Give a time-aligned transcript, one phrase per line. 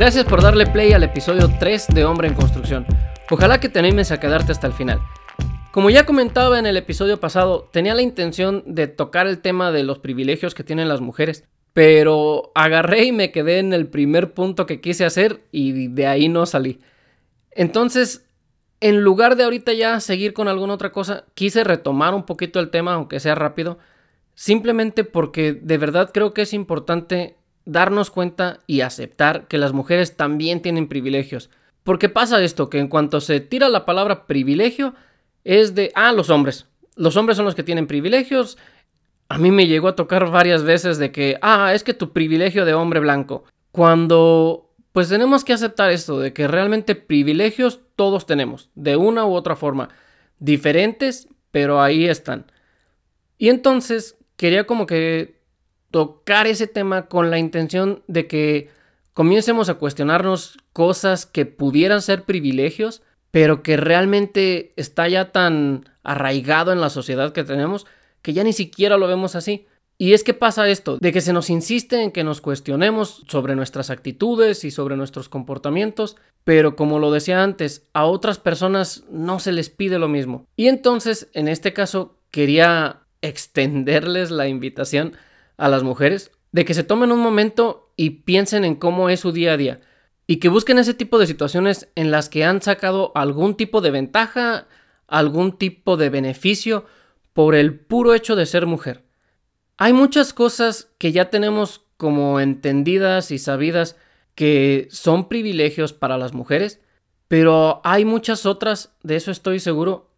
[0.00, 2.86] Gracias por darle play al episodio 3 de Hombre en Construcción.
[3.30, 4.98] Ojalá que te animes a quedarte hasta el final.
[5.72, 9.82] Como ya comentaba en el episodio pasado, tenía la intención de tocar el tema de
[9.82, 11.44] los privilegios que tienen las mujeres,
[11.74, 16.30] pero agarré y me quedé en el primer punto que quise hacer y de ahí
[16.30, 16.80] no salí.
[17.50, 18.24] Entonces,
[18.80, 22.70] en lugar de ahorita ya seguir con alguna otra cosa, quise retomar un poquito el
[22.70, 23.76] tema, aunque sea rápido,
[24.34, 30.16] simplemente porque de verdad creo que es importante darnos cuenta y aceptar que las mujeres
[30.16, 31.50] también tienen privilegios.
[31.82, 34.94] Porque pasa esto, que en cuanto se tira la palabra privilegio,
[35.44, 36.66] es de, ah, los hombres.
[36.96, 38.58] Los hombres son los que tienen privilegios.
[39.28, 42.64] A mí me llegó a tocar varias veces de que, ah, es que tu privilegio
[42.64, 43.44] de hombre blanco.
[43.72, 49.32] Cuando, pues tenemos que aceptar esto, de que realmente privilegios todos tenemos, de una u
[49.32, 49.88] otra forma.
[50.38, 52.50] Diferentes, pero ahí están.
[53.38, 55.39] Y entonces quería como que
[55.90, 58.68] tocar ese tema con la intención de que
[59.12, 66.72] comiencemos a cuestionarnos cosas que pudieran ser privilegios, pero que realmente está ya tan arraigado
[66.72, 67.86] en la sociedad que tenemos
[68.22, 69.66] que ya ni siquiera lo vemos así.
[69.98, 73.54] Y es que pasa esto, de que se nos insiste en que nos cuestionemos sobre
[73.54, 79.40] nuestras actitudes y sobre nuestros comportamientos, pero como lo decía antes, a otras personas no
[79.40, 80.46] se les pide lo mismo.
[80.56, 85.16] Y entonces, en este caso, quería extenderles la invitación
[85.60, 89.30] a las mujeres de que se tomen un momento y piensen en cómo es su
[89.30, 89.80] día a día
[90.26, 93.90] y que busquen ese tipo de situaciones en las que han sacado algún tipo de
[93.90, 94.66] ventaja,
[95.06, 96.86] algún tipo de beneficio
[97.32, 99.04] por el puro hecho de ser mujer.
[99.76, 103.96] Hay muchas cosas que ya tenemos como entendidas y sabidas
[104.34, 106.80] que son privilegios para las mujeres,
[107.28, 110.09] pero hay muchas otras, de eso estoy seguro,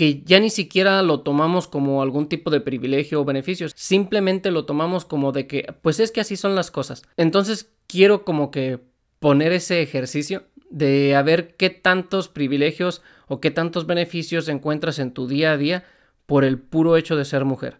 [0.00, 4.64] que ya ni siquiera lo tomamos como algún tipo de privilegio o beneficios, simplemente lo
[4.64, 7.02] tomamos como de que, pues es que así son las cosas.
[7.18, 8.80] Entonces quiero como que
[9.18, 15.12] poner ese ejercicio de a ver qué tantos privilegios o qué tantos beneficios encuentras en
[15.12, 15.84] tu día a día
[16.24, 17.78] por el puro hecho de ser mujer.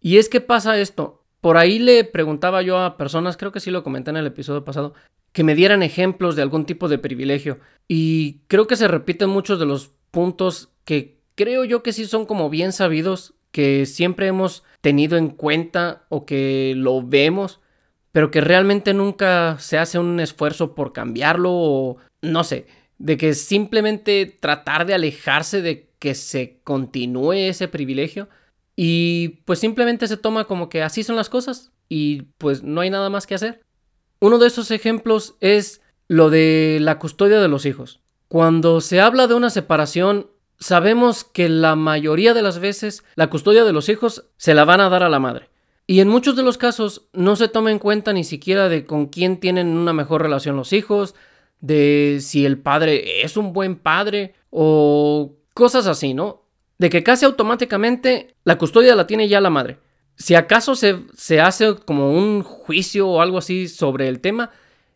[0.00, 1.22] Y es que pasa esto.
[1.40, 4.64] Por ahí le preguntaba yo a personas, creo que sí lo comenté en el episodio
[4.64, 4.94] pasado,
[5.30, 7.60] que me dieran ejemplos de algún tipo de privilegio.
[7.86, 12.26] Y creo que se repiten muchos de los puntos que creo yo que sí son
[12.26, 17.60] como bien sabidos, que siempre hemos tenido en cuenta o que lo vemos,
[18.12, 22.66] pero que realmente nunca se hace un esfuerzo por cambiarlo o no sé,
[22.98, 28.28] de que simplemente tratar de alejarse de que se continúe ese privilegio
[28.76, 32.90] y pues simplemente se toma como que así son las cosas y pues no hay
[32.90, 33.62] nada más que hacer.
[34.20, 38.00] Uno de esos ejemplos es lo de la custodia de los hijos.
[38.28, 40.28] Cuando se habla de una separación
[40.60, 44.80] sabemos que la mayoría de las veces la custodia de los hijos se la van
[44.80, 45.48] a dar a la madre.
[45.86, 49.06] Y en muchos de los casos no se toma en cuenta ni siquiera de con
[49.06, 51.16] quién tienen una mejor relación los hijos,
[51.60, 56.42] de si el padre es un buen padre o cosas así, ¿no?
[56.78, 59.78] De que casi automáticamente la custodia la tiene ya la madre.
[60.16, 64.50] Si acaso se, se hace como un juicio o algo así sobre el tema,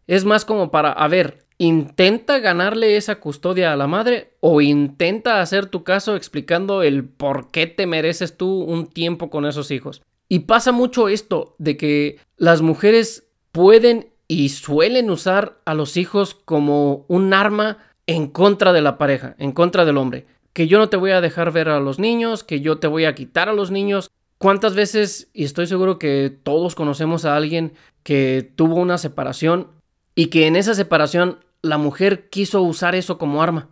[0.06, 5.41] es más como para, a ver, intenta ganarle esa custodia a la madre o intenta
[5.41, 10.03] hacer tu caso explicando el por qué te mereces tú un tiempo con esos hijos.
[10.28, 16.34] Y pasa mucho esto de que las mujeres pueden y suelen usar a los hijos
[16.34, 20.26] como un arma en contra de la pareja, en contra del hombre.
[20.53, 23.04] Que yo no te voy a dejar ver a los niños, que yo te voy
[23.04, 24.10] a quitar a los niños.
[24.38, 27.72] ¿Cuántas veces, y estoy seguro que todos conocemos a alguien
[28.03, 29.69] que tuvo una separación
[30.14, 33.70] y que en esa separación la mujer quiso usar eso como arma.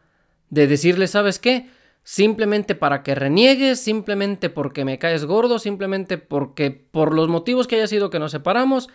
[0.49, 1.69] De decirle, ¿sabes qué?
[2.02, 7.76] Simplemente para que reniegues, simplemente porque me caes gordo, simplemente porque por los motivos que
[7.76, 8.88] haya sido que nos separamos,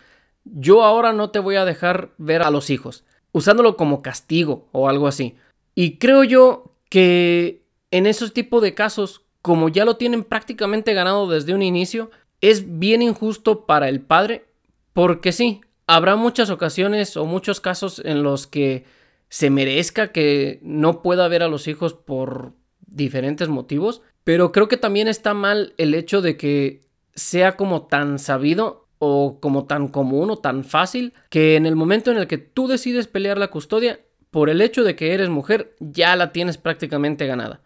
[0.44, 4.89] yo ahora no te voy a dejar ver a los hijos, usándolo como castigo o
[4.89, 5.36] algo así.
[5.75, 11.30] Y creo yo que en esos tipos de casos, como ya lo tienen prácticamente ganado
[11.30, 12.10] desde un inicio,
[12.42, 14.45] es bien injusto para el padre,
[14.94, 18.86] porque sí, habrá muchas ocasiones o muchos casos en los que
[19.30, 22.54] se merezca que no pueda ver a los hijos por
[22.86, 26.81] diferentes motivos, pero creo que también está mal el hecho de que
[27.16, 32.12] sea como tan sabido o como tan común o tan fácil que en el momento
[32.12, 34.00] en el que tú decides pelear la custodia,
[34.31, 37.62] por el hecho de que eres mujer, ya la tienes prácticamente ganada.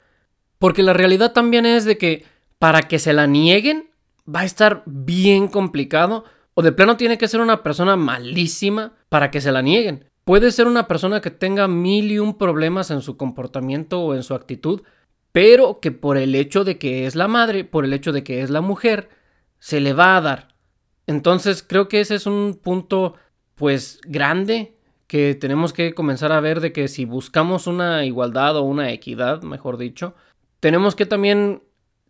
[0.59, 2.25] Porque la realidad también es de que
[2.59, 3.89] para que se la nieguen
[4.33, 6.23] va a estar bien complicado
[6.53, 10.05] o de plano tiene que ser una persona malísima para que se la nieguen.
[10.23, 14.23] Puede ser una persona que tenga mil y un problemas en su comportamiento o en
[14.23, 14.81] su actitud,
[15.31, 18.41] pero que por el hecho de que es la madre, por el hecho de que
[18.41, 19.09] es la mujer,
[19.59, 20.55] se le va a dar.
[21.07, 23.15] Entonces creo que ese es un punto
[23.55, 24.75] pues grande
[25.07, 29.41] que tenemos que comenzar a ver de que si buscamos una igualdad o una equidad,
[29.41, 30.15] mejor dicho,
[30.59, 31.63] tenemos que también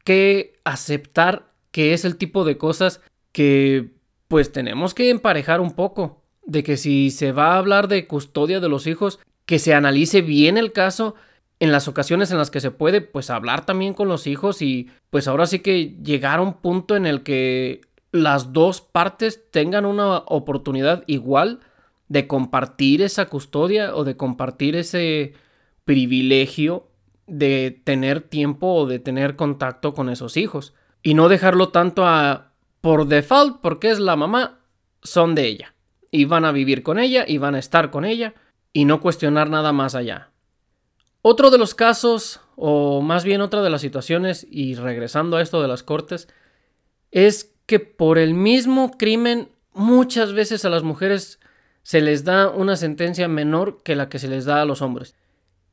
[0.04, 3.02] que aceptar que es el tipo de cosas
[3.32, 3.92] que
[4.32, 6.22] pues tenemos que emparejar un poco.
[6.46, 10.22] De que si se va a hablar de custodia de los hijos, que se analice
[10.22, 11.16] bien el caso
[11.60, 14.90] en las ocasiones en las que se puede, pues hablar también con los hijos y
[15.10, 17.82] pues ahora sí que llegar a un punto en el que
[18.14, 21.60] las dos partes tengan una oportunidad igual
[22.08, 25.34] de compartir esa custodia o de compartir ese
[25.84, 26.88] privilegio
[27.28, 30.74] de tener tiempo o de tener contacto con esos hijos.
[31.04, 32.51] Y no dejarlo tanto a
[32.82, 34.60] por default, porque es la mamá,
[35.04, 35.76] son de ella.
[36.10, 38.34] Y van a vivir con ella y van a estar con ella
[38.74, 40.32] y no cuestionar nada más allá.
[41.22, 45.62] Otro de los casos, o más bien otra de las situaciones, y regresando a esto
[45.62, 46.28] de las cortes,
[47.12, 51.40] es que por el mismo crimen muchas veces a las mujeres
[51.84, 55.16] se les da una sentencia menor que la que se les da a los hombres.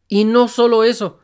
[0.07, 1.21] Y no solo eso,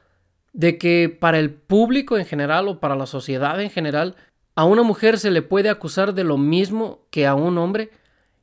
[0.52, 4.16] de que para el público en general o para la sociedad en general,
[4.54, 7.90] a una mujer se le puede acusar de lo mismo que a un hombre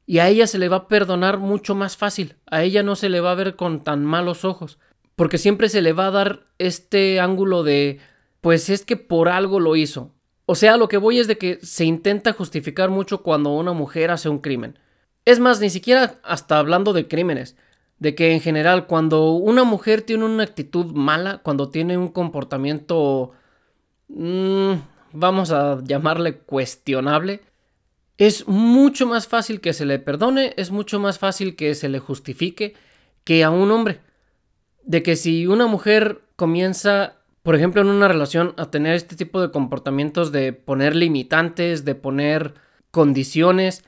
[0.06, 3.10] y a ella se le va a perdonar mucho más fácil, a ella no se
[3.10, 4.78] le va a ver con tan malos ojos,
[5.16, 8.00] porque siempre se le va a dar este ángulo de,
[8.42, 10.12] pues es que por algo lo hizo.
[10.46, 14.12] O sea, lo que voy es de que se intenta justificar mucho cuando una mujer
[14.12, 14.78] hace un crimen.
[15.24, 17.56] Es más, ni siquiera hasta hablando de crímenes,
[18.00, 23.32] de que en general cuando una mujer tiene una actitud mala, cuando tiene un comportamiento,
[24.10, 24.74] mmm,
[25.14, 27.42] vamos a llamarle cuestionable,
[28.18, 32.00] es mucho más fácil que se le perdone, es mucho más fácil que se le
[32.00, 32.76] justifique
[33.24, 34.00] que a un hombre.
[34.84, 39.42] De que si una mujer comienza, por ejemplo, en una relación a tener este tipo
[39.42, 42.54] de comportamientos de poner limitantes, de poner
[42.92, 43.84] condiciones,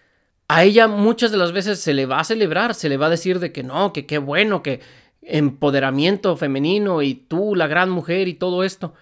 [0.48, 3.12] a ella muchas de las veces se le va a celebrar, se le va a
[3.12, 4.82] decir de que no, que qué bueno, que
[5.22, 8.94] empoderamiento femenino y tú la gran mujer y todo esto.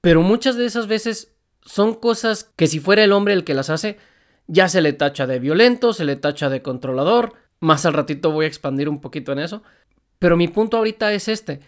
[0.00, 1.32] Pero muchas de esas veces
[1.64, 3.98] son cosas que si fuera el hombre el que las hace,
[4.46, 7.34] ya se le tacha de violento, se le tacha de controlador.
[7.60, 9.62] Más al ratito voy a expandir un poquito en eso.
[10.18, 11.60] Pero mi punto ahorita es este,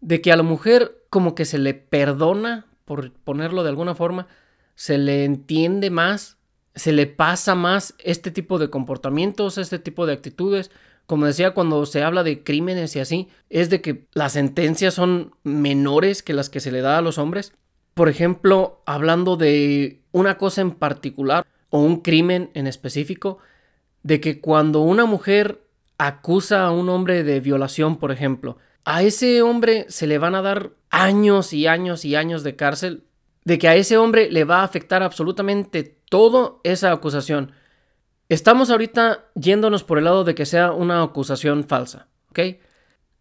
[0.00, 4.26] de que a la mujer como que se le perdona, por ponerlo de alguna forma,
[4.74, 6.38] se le entiende más
[6.74, 10.70] se le pasa más este tipo de comportamientos, este tipo de actitudes.
[11.06, 15.34] Como decía, cuando se habla de crímenes y así, es de que las sentencias son
[15.42, 17.52] menores que las que se le da a los hombres.
[17.94, 23.38] Por ejemplo, hablando de una cosa en particular o un crimen en específico,
[24.02, 25.62] de que cuando una mujer
[25.98, 30.42] acusa a un hombre de violación, por ejemplo, a ese hombre se le van a
[30.42, 33.04] dar años y años y años de cárcel,
[33.44, 37.52] de que a ese hombre le va a afectar absolutamente todo esa acusación.
[38.28, 42.40] Estamos ahorita yéndonos por el lado de que sea una acusación falsa, ¿ok?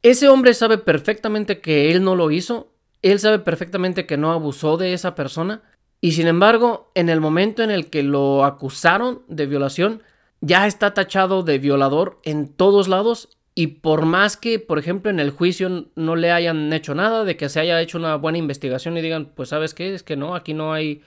[0.02, 2.71] Ese hombre sabe perfectamente que él no lo hizo,
[3.02, 5.62] él sabe perfectamente que no abusó de esa persona,
[6.00, 10.02] y sin embargo, en el momento en el que lo acusaron de violación,
[10.40, 15.20] ya está tachado de violador en todos lados y por más que, por ejemplo, en
[15.20, 18.98] el juicio no le hayan hecho nada, de que se haya hecho una buena investigación
[18.98, 21.04] y digan, pues sabes qué, es que no, aquí no hay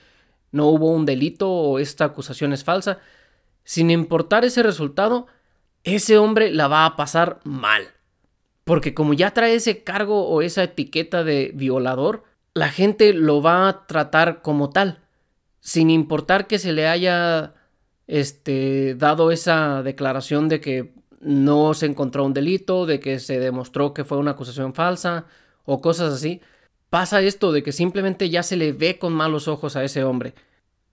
[0.55, 2.99] no hubo un delito o esta acusación es falsa,
[3.65, 5.27] sin importar ese resultado,
[5.83, 7.83] ese hombre la va a pasar mal.
[8.65, 13.69] Porque como ya trae ese cargo o esa etiqueta de violador, la gente lo va
[13.69, 14.99] a tratar como tal,
[15.61, 17.53] sin importar que se le haya
[18.07, 23.93] este, dado esa declaración de que no se encontró un delito, de que se demostró
[23.93, 25.25] que fue una acusación falsa
[25.63, 26.41] o cosas así
[26.95, 30.33] pasa esto de que simplemente ya se le ve con malos ojos a ese hombre.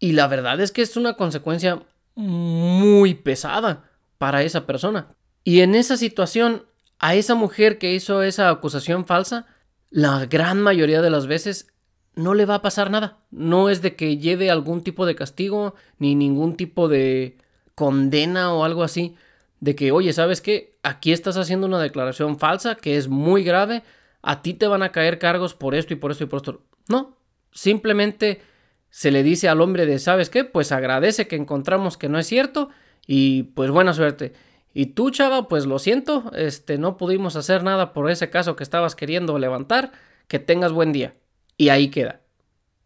[0.00, 1.80] Y la verdad es que es una consecuencia
[2.16, 3.88] muy pesada
[4.18, 5.14] para esa persona.
[5.44, 6.64] Y en esa situación,
[7.02, 9.46] a esa mujer que hizo esa acusación falsa,
[9.90, 11.66] la gran mayoría de las veces
[12.14, 13.18] no le va a pasar nada.
[13.30, 17.36] No es de que lleve algún tipo de castigo, ni ningún tipo de
[17.74, 19.16] condena o algo así.
[19.60, 20.78] De que, oye, ¿sabes qué?
[20.82, 23.82] Aquí estás haciendo una declaración falsa que es muy grave
[24.22, 26.62] a ti te van a caer cargos por esto y por esto y por esto.
[26.88, 27.18] No,
[27.52, 28.40] simplemente
[28.88, 30.44] se le dice al hombre de, ¿sabes qué?
[30.44, 32.68] Pues agradece que encontramos que no es cierto
[33.06, 34.32] y pues buena suerte.
[34.74, 38.62] Y tú, chava, pues lo siento, este, no pudimos hacer nada por ese caso que
[38.62, 39.92] estabas queriendo levantar,
[40.28, 41.14] que tengas buen día.
[41.56, 42.20] Y ahí queda.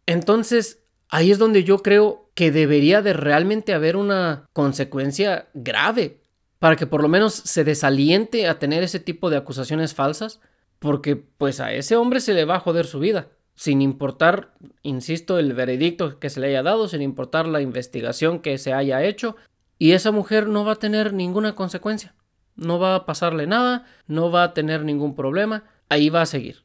[0.05, 6.19] Entonces, ahí es donde yo creo que debería de realmente haber una consecuencia grave
[6.59, 10.39] para que por lo menos se desaliente a tener ese tipo de acusaciones falsas
[10.79, 14.53] porque pues a ese hombre se le va a joder su vida, sin importar,
[14.83, 19.03] insisto, el veredicto que se le haya dado, sin importar la investigación que se haya
[19.03, 19.35] hecho,
[19.79, 22.13] y esa mujer no va a tener ninguna consecuencia.
[22.55, 26.63] no va a pasarle nada, no va a tener ningún problema, ahí va a seguir.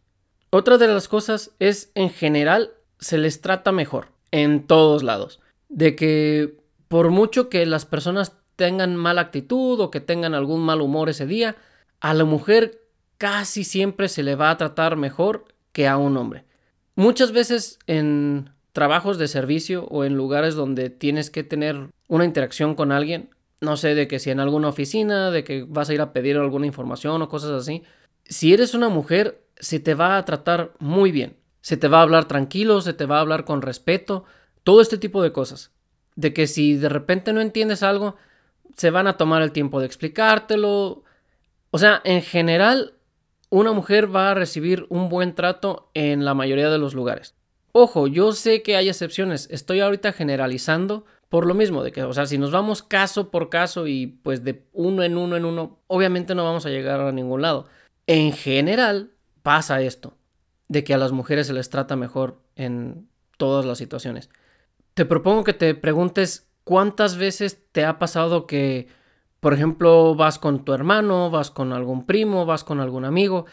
[0.48, 5.94] Otra de las cosas es en general se les trata mejor en todos lados, de
[5.94, 6.56] que
[6.88, 11.26] por mucho que las personas tengan mala actitud o que tengan algún mal humor ese
[11.26, 11.56] día,
[12.00, 12.82] a la mujer
[13.18, 16.44] casi siempre se le va a tratar mejor que a un hombre.
[16.94, 22.74] Muchas veces en trabajos de servicio o en lugares donde tienes que tener una interacción
[22.74, 23.30] con alguien,
[23.62, 26.36] no sé, de que si en alguna oficina, de que vas a ir a pedir
[26.36, 27.84] alguna información o cosas así,
[28.26, 32.02] si eres una mujer, se te va a tratar muy bien, se te va a
[32.02, 34.24] hablar tranquilo, se te va a hablar con respeto,
[34.62, 35.70] todo este tipo de cosas.
[36.14, 38.16] De que si de repente no entiendes algo,
[38.76, 41.04] se van a tomar el tiempo de explicártelo.
[41.70, 42.92] O sea, en general,
[43.48, 47.34] una mujer va a recibir un buen trato en la mayoría de los lugares.
[47.72, 52.12] Ojo, yo sé que hay excepciones, estoy ahorita generalizando por lo mismo, de que, o
[52.12, 55.78] sea, si nos vamos caso por caso y pues de uno en uno en uno,
[55.86, 57.68] obviamente no vamos a llegar a ningún lado.
[58.06, 59.12] En general
[59.42, 60.18] pasa esto,
[60.68, 63.08] de que a las mujeres se les trata mejor en
[63.38, 64.28] todas las situaciones.
[64.92, 68.88] Te propongo que te preguntes cuántas veces te ha pasado que,
[69.40, 73.46] por ejemplo, vas con tu hermano, vas con algún primo, vas con algún amigo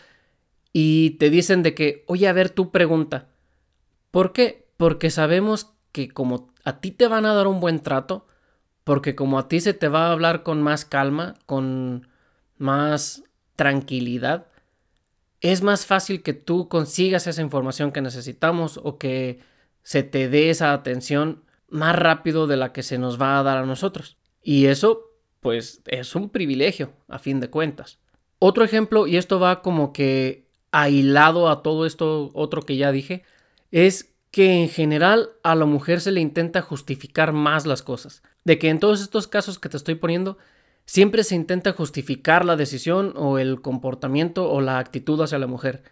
[0.74, 3.30] y te dicen de que, oye, a ver, tu pregunta.
[4.12, 4.68] ¿Por qué?
[4.76, 8.28] Porque sabemos que como a ti te van a dar un buen trato,
[8.84, 12.08] porque como a ti se te va a hablar con más calma, con
[12.58, 13.24] más
[13.56, 14.48] tranquilidad,
[15.42, 19.40] es más fácil que tú consigas esa información que necesitamos o que
[19.84, 23.58] se te dé esa atención más rápido de la que se nos va a dar
[23.58, 24.18] a nosotros.
[24.42, 28.00] Y eso, pues, es un privilegio, a fin de cuentas.
[28.40, 33.24] Otro ejemplo, y esto va como que aislado a todo esto otro que ya dije,
[33.72, 38.22] es que en general a la mujer se le intenta justificar más las cosas.
[38.44, 40.38] De que en todos estos casos que te estoy poniendo,
[40.86, 45.84] siempre se intenta justificar la decisión o el comportamiento o la actitud hacia la mujer.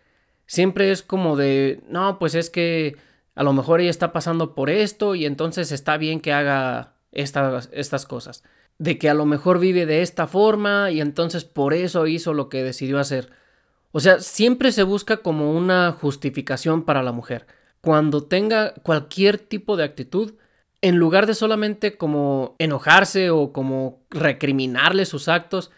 [0.46, 2.96] Siempre es como de, no, pues es que
[3.36, 7.70] a lo mejor ella está pasando por esto y entonces está bien que haga estas,
[7.74, 8.44] estas cosas.
[8.78, 12.50] De que a lo mejor vive de esta forma y entonces por eso hizo lo
[12.50, 13.32] que decidió hacer.
[13.92, 17.48] O sea, siempre se busca como una justificación para la mujer
[17.88, 20.34] cuando tenga cualquier tipo de actitud,
[20.82, 25.72] en lugar de solamente como enojarse o como recriminarle sus actos,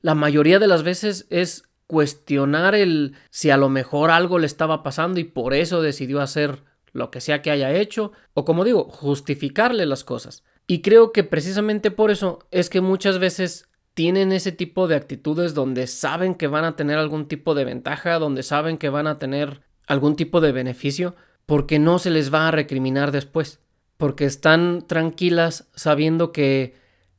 [0.00, 4.82] la mayoría de las veces es cuestionar el si a lo mejor algo le estaba
[4.82, 8.84] pasando y por eso decidió hacer lo que sea que haya hecho, o como digo,
[8.84, 10.44] justificarle las cosas.
[10.66, 15.52] Y creo que precisamente por eso es que muchas veces tienen ese tipo de actitudes
[15.52, 19.18] donde saben que van a tener algún tipo de ventaja, donde saben que van a
[19.18, 21.16] tener algún tipo de beneficio,
[21.50, 23.58] porque no se les va a recriminar después,
[23.96, 26.76] porque están tranquilas sabiendo que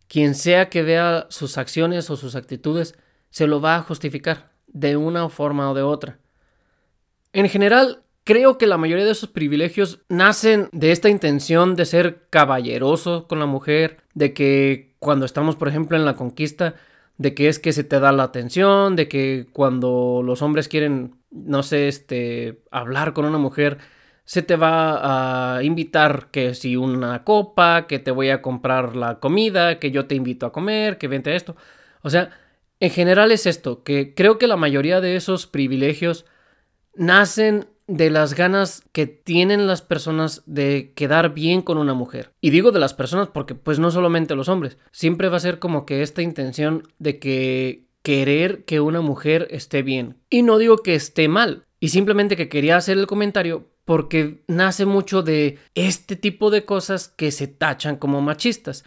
[0.08, 2.96] quien sea que vea sus acciones o sus actitudes
[3.30, 6.20] se lo va a justificar de una forma o de otra.
[7.34, 12.26] En general, creo que la mayoría de esos privilegios nacen de esta intención de ser
[12.30, 16.76] caballeroso con la mujer, de que cuando estamos, por ejemplo, en la conquista,
[17.18, 21.16] de que es que se te da la atención, de que cuando los hombres quieren,
[21.32, 23.80] no sé, este, hablar con una mujer,
[24.26, 29.20] se te va a invitar que si una copa, que te voy a comprar la
[29.20, 31.56] comida, que yo te invito a comer, que vente esto.
[32.02, 32.30] O sea,
[32.80, 36.26] en general es esto, que creo que la mayoría de esos privilegios
[36.96, 42.32] nacen de las ganas que tienen las personas de quedar bien con una mujer.
[42.40, 45.60] Y digo de las personas porque pues no solamente los hombres, siempre va a ser
[45.60, 50.18] como que esta intención de que querer que una mujer esté bien.
[50.30, 54.86] Y no digo que esté mal, y simplemente que quería hacer el comentario porque nace
[54.86, 58.84] mucho de este tipo de cosas que se tachan como machistas,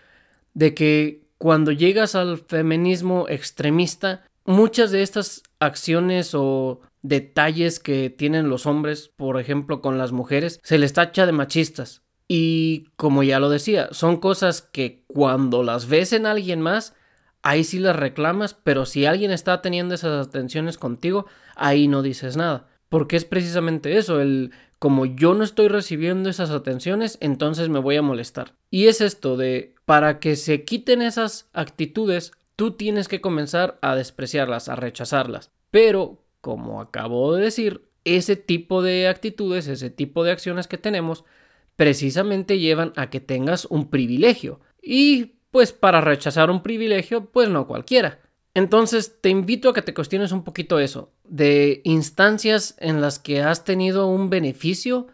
[0.55, 8.49] de que cuando llegas al feminismo extremista, muchas de estas acciones o detalles que tienen
[8.49, 12.03] los hombres, por ejemplo con las mujeres, se les tacha de machistas.
[12.27, 16.95] Y como ya lo decía, son cosas que cuando las ves en alguien más,
[17.43, 22.37] ahí sí las reclamas, pero si alguien está teniendo esas atenciones contigo, ahí no dices
[22.37, 22.67] nada.
[22.89, 24.53] Porque es precisamente eso, el
[24.85, 28.53] como yo no estoy recibiendo esas atenciones, entonces me voy a molestar.
[28.71, 33.97] Y es esto de, para que se quiten esas actitudes, tú tienes que comenzar a
[33.97, 35.51] despreciarlas, a rechazarlas.
[35.71, 41.25] Pero, como acabo de decir, ese tipo de actitudes, ese tipo de acciones que tenemos,
[41.77, 44.61] precisamente llevan a que tengas un privilegio.
[44.83, 48.19] Y pues para rechazar un privilegio, pues no cualquiera.
[48.55, 53.43] Entonces te invito a que te cuestiones un poquito eso, de instancias en las que
[53.43, 55.09] has tenido un beneficio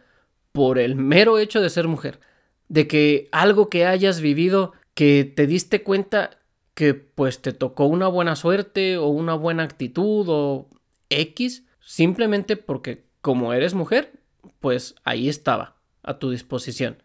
[0.53, 2.21] por el mero hecho de ser mujer,
[2.69, 6.39] de que algo que hayas vivido que te diste cuenta
[6.75, 10.69] que pues te tocó una buena suerte o una buena actitud o
[11.09, 14.13] X, simplemente porque como eres mujer,
[14.61, 17.03] pues ahí estaba, a tu disposición.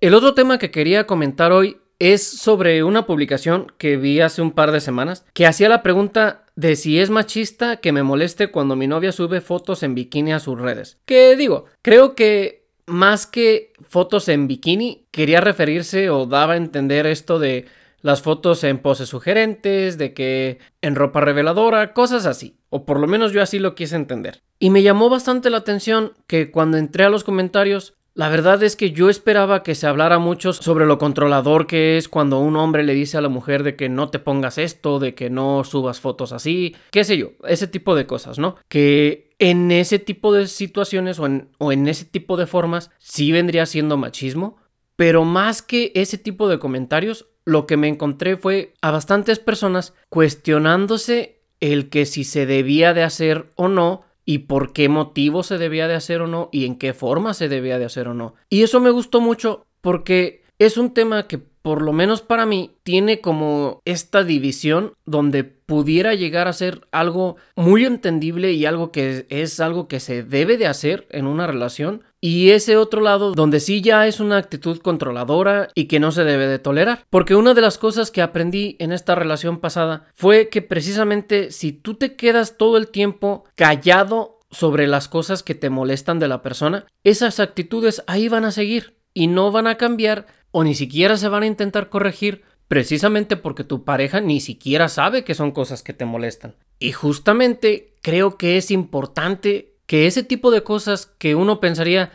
[0.00, 4.50] El otro tema que quería comentar hoy es sobre una publicación que vi hace un
[4.50, 8.74] par de semanas que hacía la pregunta de si es machista que me moleste cuando
[8.74, 10.98] mi novia sube fotos en bikini a sus redes.
[11.04, 17.06] Que digo, creo que más que fotos en bikini, quería referirse o daba a entender
[17.06, 17.66] esto de
[18.02, 22.56] las fotos en poses sugerentes, de que en ropa reveladora, cosas así.
[22.70, 24.42] O por lo menos yo así lo quise entender.
[24.58, 28.76] Y me llamó bastante la atención que cuando entré a los comentarios la verdad es
[28.76, 32.84] que yo esperaba que se hablara mucho sobre lo controlador que es cuando un hombre
[32.84, 36.00] le dice a la mujer de que no te pongas esto, de que no subas
[36.00, 38.56] fotos así, qué sé yo, ese tipo de cosas, ¿no?
[38.68, 43.32] Que en ese tipo de situaciones o en, o en ese tipo de formas sí
[43.32, 44.58] vendría siendo machismo,
[44.96, 49.94] pero más que ese tipo de comentarios, lo que me encontré fue a bastantes personas
[50.10, 55.58] cuestionándose el que si se debía de hacer o no y por qué motivo se
[55.58, 58.34] debía de hacer o no y en qué forma se debía de hacer o no.
[58.48, 62.76] Y eso me gustó mucho porque es un tema que por lo menos para mí
[62.84, 69.26] tiene como esta división donde pudiera llegar a ser algo muy entendible y algo que
[69.30, 73.60] es algo que se debe de hacer en una relación y ese otro lado donde
[73.60, 77.04] sí ya es una actitud controladora y que no se debe de tolerar.
[77.08, 81.72] Porque una de las cosas que aprendí en esta relación pasada fue que precisamente si
[81.72, 86.42] tú te quedas todo el tiempo callado sobre las cosas que te molestan de la
[86.42, 91.16] persona, esas actitudes ahí van a seguir y no van a cambiar o ni siquiera
[91.16, 95.82] se van a intentar corregir precisamente porque tu pareja ni siquiera sabe que son cosas
[95.82, 96.56] que te molestan.
[96.78, 102.12] Y justamente creo que es importante que ese tipo de cosas que uno pensaría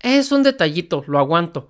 [0.00, 1.68] es un detallito, lo aguanto,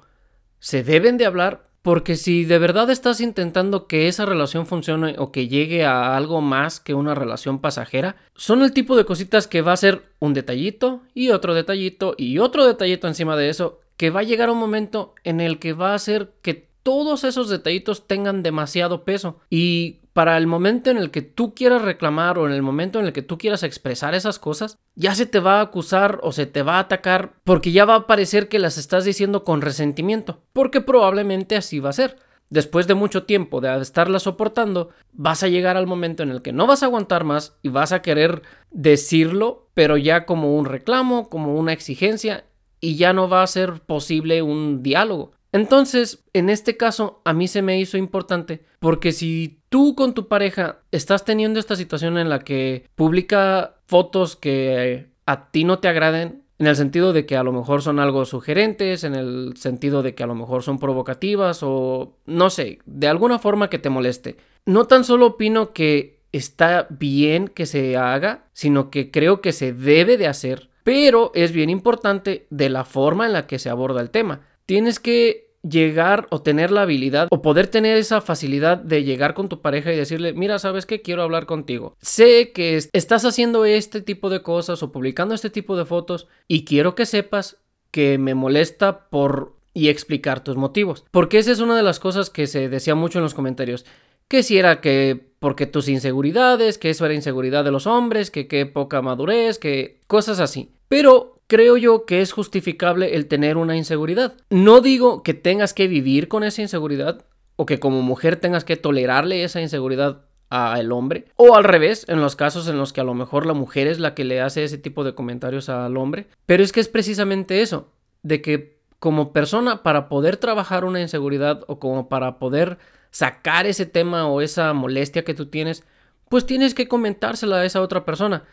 [0.61, 5.33] se deben de hablar porque si de verdad estás intentando que esa relación funcione o
[5.33, 9.61] que llegue a algo más que una relación pasajera, son el tipo de cositas que
[9.61, 14.11] va a ser un detallito y otro detallito y otro detallito encima de eso, que
[14.11, 18.07] va a llegar un momento en el que va a hacer que todos esos detallitos
[18.07, 19.41] tengan demasiado peso.
[19.51, 23.07] Y para el momento en el que tú quieras reclamar o en el momento en
[23.07, 26.45] el que tú quieras expresar esas cosas, ya se te va a acusar o se
[26.45, 30.43] te va a atacar porque ya va a parecer que las estás diciendo con resentimiento,
[30.53, 32.17] porque probablemente así va a ser.
[32.51, 36.53] Después de mucho tiempo de estarla soportando, vas a llegar al momento en el que
[36.53, 41.29] no vas a aguantar más y vas a querer decirlo, pero ya como un reclamo,
[41.29, 42.45] como una exigencia,
[42.81, 45.31] y ya no va a ser posible un diálogo.
[45.59, 50.29] Entonces, en este caso, a mí se me hizo importante porque si tú con tu
[50.29, 55.89] pareja estás teniendo esta situación en la que publica fotos que a ti no te
[55.89, 60.05] agraden, en el sentido de que a lo mejor son algo sugerentes, en el sentido
[60.05, 63.91] de que a lo mejor son provocativas o no sé, de alguna forma que te
[63.91, 64.37] moleste.
[64.65, 69.73] No tan solo opino que está bien que se haga, sino que creo que se
[69.73, 74.01] debe de hacer, pero es bien importante de la forma en la que se aborda
[74.01, 79.05] el tema tienes que llegar o tener la habilidad o poder tener esa facilidad de
[79.05, 81.03] llegar con tu pareja y decirle, mira, ¿sabes qué?
[81.03, 81.97] Quiero hablar contigo.
[82.01, 86.65] Sé que estás haciendo este tipo de cosas o publicando este tipo de fotos y
[86.65, 87.57] quiero que sepas
[87.91, 91.05] que me molesta por y explicar tus motivos.
[91.11, 93.87] Porque esa es una de las cosas que se decía mucho en los comentarios.
[94.27, 98.49] Que si era que porque tus inseguridades, que eso era inseguridad de los hombres, que
[98.49, 100.73] qué poca madurez, que cosas así.
[100.89, 104.35] Pero creo yo que es justificable el tener una inseguridad.
[104.51, 107.25] No digo que tengas que vivir con esa inseguridad
[107.57, 112.21] o que como mujer tengas que tolerarle esa inseguridad al hombre o al revés en
[112.21, 114.65] los casos en los que a lo mejor la mujer es la que le hace
[114.65, 117.89] ese tipo de comentarios al hombre pero es que es precisamente eso
[118.23, 122.79] de que como persona para poder trabajar una inseguridad o como para poder
[123.11, 125.85] sacar ese tema o esa molestia que tú tienes
[126.31, 128.45] pues tienes que comentársela a esa otra persona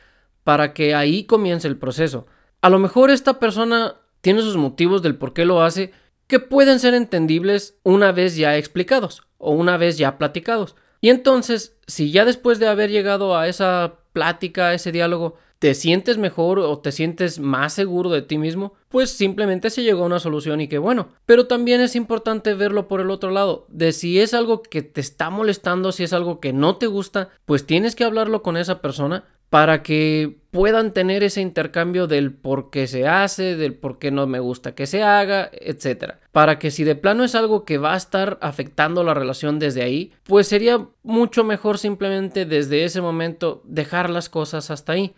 [0.46, 2.26] para que ahí comience el proceso
[2.66, 5.92] a lo mejor esta persona tiene sus motivos del por qué lo hace
[6.26, 10.76] que pueden ser entendibles una vez ya explicados o una vez ya platicados.
[11.00, 15.76] Y entonces, si ya después de haber llegado a esa plática, a ese diálogo, te
[15.76, 20.08] sientes mejor o te sientes más seguro de ti mismo, pues simplemente se llegó a
[20.08, 21.10] una solución y qué bueno.
[21.28, 25.02] Pero también es importante verlo por el otro lado, de si es algo que te
[25.02, 28.82] está molestando, si es algo que no te gusta, pues tienes que hablarlo con esa
[28.82, 34.12] persona para que puedan tener ese intercambio del por qué se hace, del por qué
[34.12, 36.16] no me gusta que se haga, etc.
[36.34, 39.82] Para que si de plano es algo que va a estar afectando la relación desde
[39.82, 45.16] ahí, pues sería mucho mejor simplemente desde ese momento dejar las cosas hasta ahí.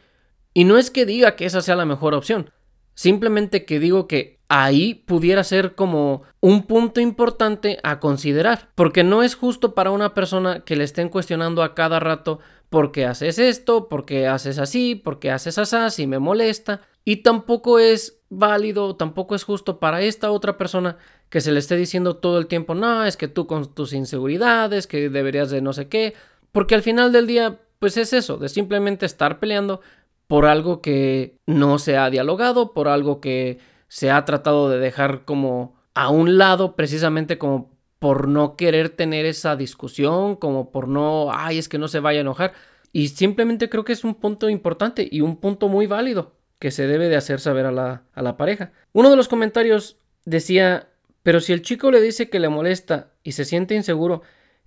[0.53, 2.51] Y no es que diga que esa sea la mejor opción,
[2.93, 9.23] simplemente que digo que ahí pudiera ser como un punto importante a considerar, porque no
[9.23, 13.39] es justo para una persona que le estén cuestionando a cada rato por qué haces
[13.39, 18.19] esto, por qué haces así, por qué haces así, si me molesta, y tampoco es
[18.29, 20.97] válido, tampoco es justo para esta otra persona
[21.29, 24.87] que se le esté diciendo todo el tiempo, no, es que tú con tus inseguridades,
[24.87, 26.13] que deberías de no sé qué,
[26.51, 29.81] porque al final del día, pues es eso, de simplemente estar peleando
[30.27, 35.23] por algo que no se ha dialogado, por algo que se ha tratado de dejar
[35.23, 41.31] como a un lado precisamente como por no querer tener esa discusión, como por no,
[41.31, 42.53] ay, es que no se vaya a enojar.
[42.93, 46.87] Y simplemente creo que es un punto importante y un punto muy válido que se
[46.87, 48.71] debe de hacer saber a la, a la pareja.
[48.93, 50.89] Uno de los comentarios decía,
[51.23, 54.21] pero si el chico le dice que le molesta y se siente inseguro,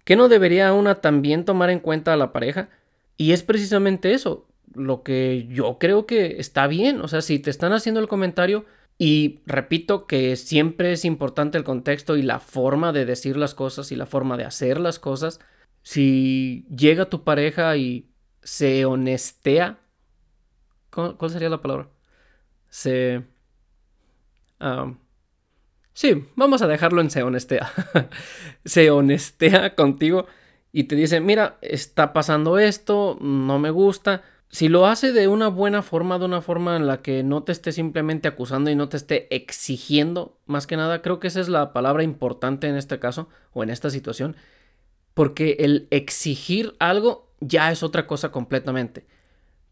[0.05, 2.69] ¿qué no debería una también tomar en cuenta a la pareja?
[3.17, 7.01] Y es precisamente eso, lo que yo creo que está bien.
[7.01, 8.65] O sea, si te están haciendo el comentario,
[9.03, 13.93] y repito que siempre es importante el contexto y la forma de decir las cosas
[13.93, 15.41] y la forma de hacer las cosas.
[15.83, 18.11] Si llega tu pareja y
[18.43, 19.79] se honestea,
[20.91, 21.89] ¿cuál sería la palabra?
[22.69, 23.25] Se...
[25.95, 27.73] sí, vamos a dejarlo en se honestea.
[28.67, 30.27] se honestea contigo
[30.73, 35.49] y te dice, mira, está pasando esto, no me gusta si lo hace de una
[35.49, 38.89] buena forma, de una forma en la que no te esté simplemente acusando y no
[38.89, 42.99] te esté exigiendo, más que nada, creo que esa es la palabra importante en este
[42.99, 44.35] caso o en esta situación,
[45.15, 49.07] porque el exigir algo ya es otra cosa completamente.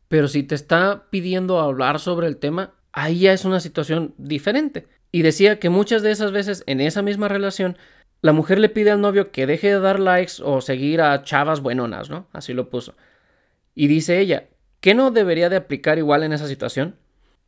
[0.07, 4.87] Pero si te está pidiendo hablar sobre el tema, ahí ya es una situación diferente.
[5.11, 7.77] Y decía que muchas de esas veces en esa misma relación,
[8.23, 11.61] la mujer le pide al novio que deje de dar likes o seguir a chavas
[11.61, 12.29] buenonas, ¿no?
[12.33, 12.95] Así lo puso.
[13.75, 14.49] Y dice ella,
[14.81, 16.97] ¿Qué no debería de aplicar igual en esa situación?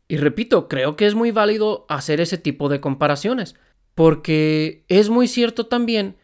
[0.09, 3.55] Y repito, creo que es muy válido hacer ese tipo de comparaciones,
[3.95, 6.17] porque es muy cierto también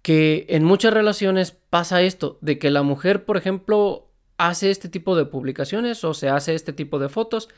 [0.00, 4.08] que en muchas relaciones pasa esto, de que la mujer, por ejemplo,
[4.38, 7.50] hace este tipo de publicaciones o se hace este tipo de fotos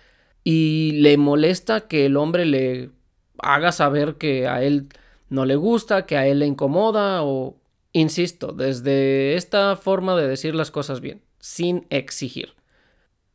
[0.42, 2.90] y le molesta que el hombre le
[3.38, 4.88] haga saber que a él
[5.28, 7.56] no le gusta, que a él le incomoda o,
[7.92, 12.59] insisto, desde esta forma de decir las cosas bien, sin exigir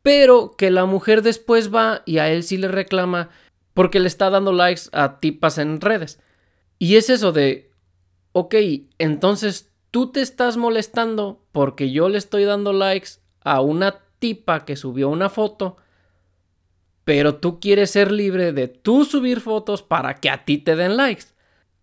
[0.05, 3.31] pero que la mujer después va y a él sí le reclama
[3.73, 6.19] porque le está dando likes a tipas en redes.
[6.77, 7.71] Y es eso de,
[8.31, 8.53] ok,
[8.99, 14.75] entonces tú te estás molestando porque yo le estoy dando likes a una tipa que
[14.75, 15.77] subió una foto,
[17.03, 20.97] pero tú quieres ser libre de tú subir fotos para que a ti te den
[20.97, 21.25] likes.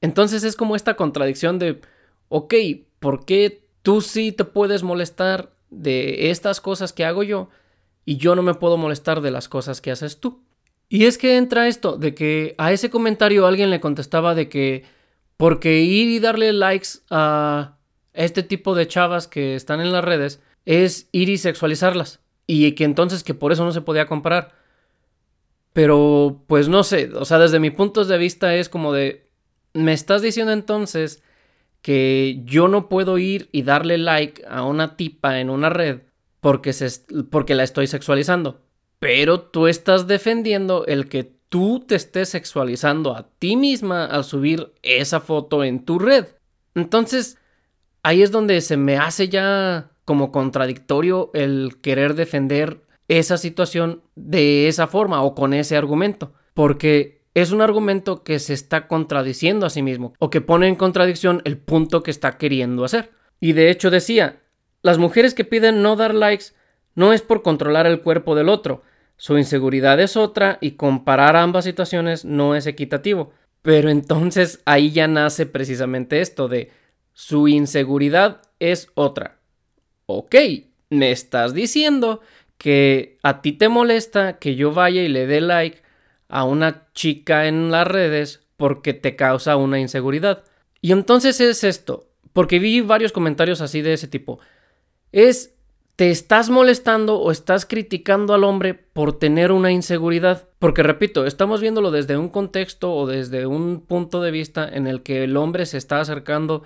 [0.01, 1.81] Entonces es como esta contradicción de,
[2.29, 2.55] ok,
[3.01, 7.49] ¿por qué tú sí te puedes molestar de estas cosas que hago yo?
[8.05, 10.43] Y yo no me puedo molestar de las cosas que haces tú.
[10.89, 14.85] Y es que entra esto, de que a ese comentario alguien le contestaba de que
[15.37, 17.79] porque ir y darle likes a
[18.13, 22.21] este tipo de chavas que están en las redes es ir y sexualizarlas.
[22.47, 24.53] Y que entonces que por eso no se podía comparar.
[25.73, 29.27] Pero pues no sé, o sea, desde mi punto de vista es como de,
[29.73, 31.23] me estás diciendo entonces
[31.81, 36.03] que yo no puedo ir y darle like a una tipa en una red
[36.43, 38.63] porque, la estoy sexualizando.
[38.99, 44.73] Pero tú estás defendiendo el que tú te estés sexualizando a ti misma al subir
[44.83, 46.27] esa foto en tu red.
[46.75, 47.39] Entonces,
[48.03, 54.67] ahí es donde se me hace ya como contradictorio el querer defender esa situación de
[54.67, 56.33] esa forma o con ese argumento.
[56.55, 60.75] Porque es un argumento que se está contradiciendo a sí mismo o que pone en
[60.75, 63.13] contradicción el punto que está queriendo hacer.
[63.39, 64.42] Y de hecho decía,
[64.83, 66.47] las mujeres que piden no dar likes
[66.95, 68.83] no es por controlar el cuerpo del otro,
[69.17, 73.33] su inseguridad es otra y comparar ambas situaciones no es equitativo.
[73.63, 76.73] Pero entonces ahí ya nace precisamente esto de
[77.13, 79.39] su inseguridad es otra.
[80.07, 80.35] Ok,
[80.91, 82.21] me estás diciendo
[82.59, 85.83] que a ti te molesta que yo vaya y le dé like
[86.29, 90.45] a una chica en las redes porque te causa una inseguridad.
[90.81, 94.41] Y entonces es esto, porque vi varios comentarios así de ese tipo
[95.13, 95.55] es
[95.97, 100.49] te estás molestando o estás criticando al hombre por tener una inseguridad.
[100.59, 105.03] Porque repito, estamos viéndolo desde un contexto o desde un punto de vista en el
[105.03, 106.63] que el hombre se está acercando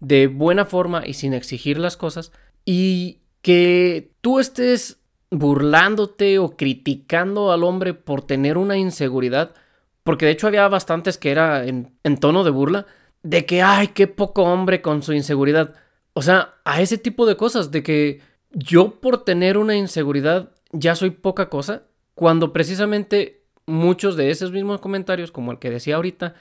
[0.00, 2.32] de buena forma y sin exigir las cosas.
[2.64, 4.98] Y que tú estés
[5.30, 9.54] burlándote o criticando al hombre por tener una inseguridad.
[10.02, 12.86] Porque de hecho había bastantes que era en, en tono de burla.
[13.22, 15.74] De que, ay, qué poco hombre con su inseguridad.
[16.12, 18.20] O sea, a ese tipo de cosas, de que
[18.50, 24.80] yo por tener una inseguridad ya soy poca cosa, cuando precisamente muchos de esos mismos
[24.80, 26.34] comentarios, como el que decía ahorita,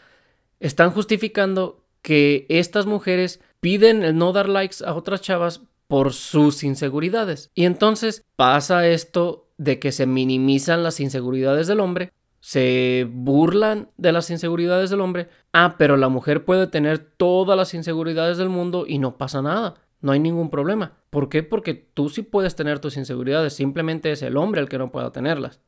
[0.60, 6.64] están justificando que estas mujeres piden el no dar likes a otras chavas por sus
[6.64, 7.50] inseguridades.
[7.56, 14.12] Y entonces pasa esto de que se minimizan las inseguridades del hombre, se burlan de
[14.12, 15.30] las inseguridades del hombre.
[15.54, 19.76] Ah, pero la mujer puede tener todas las inseguridades del mundo y no pasa nada.
[20.02, 20.94] No hay ningún problema.
[21.10, 21.44] ¿Por qué?
[21.44, 25.12] Porque tú sí puedes tener tus inseguridades, simplemente es el hombre el que no pueda
[25.12, 25.60] tenerlas.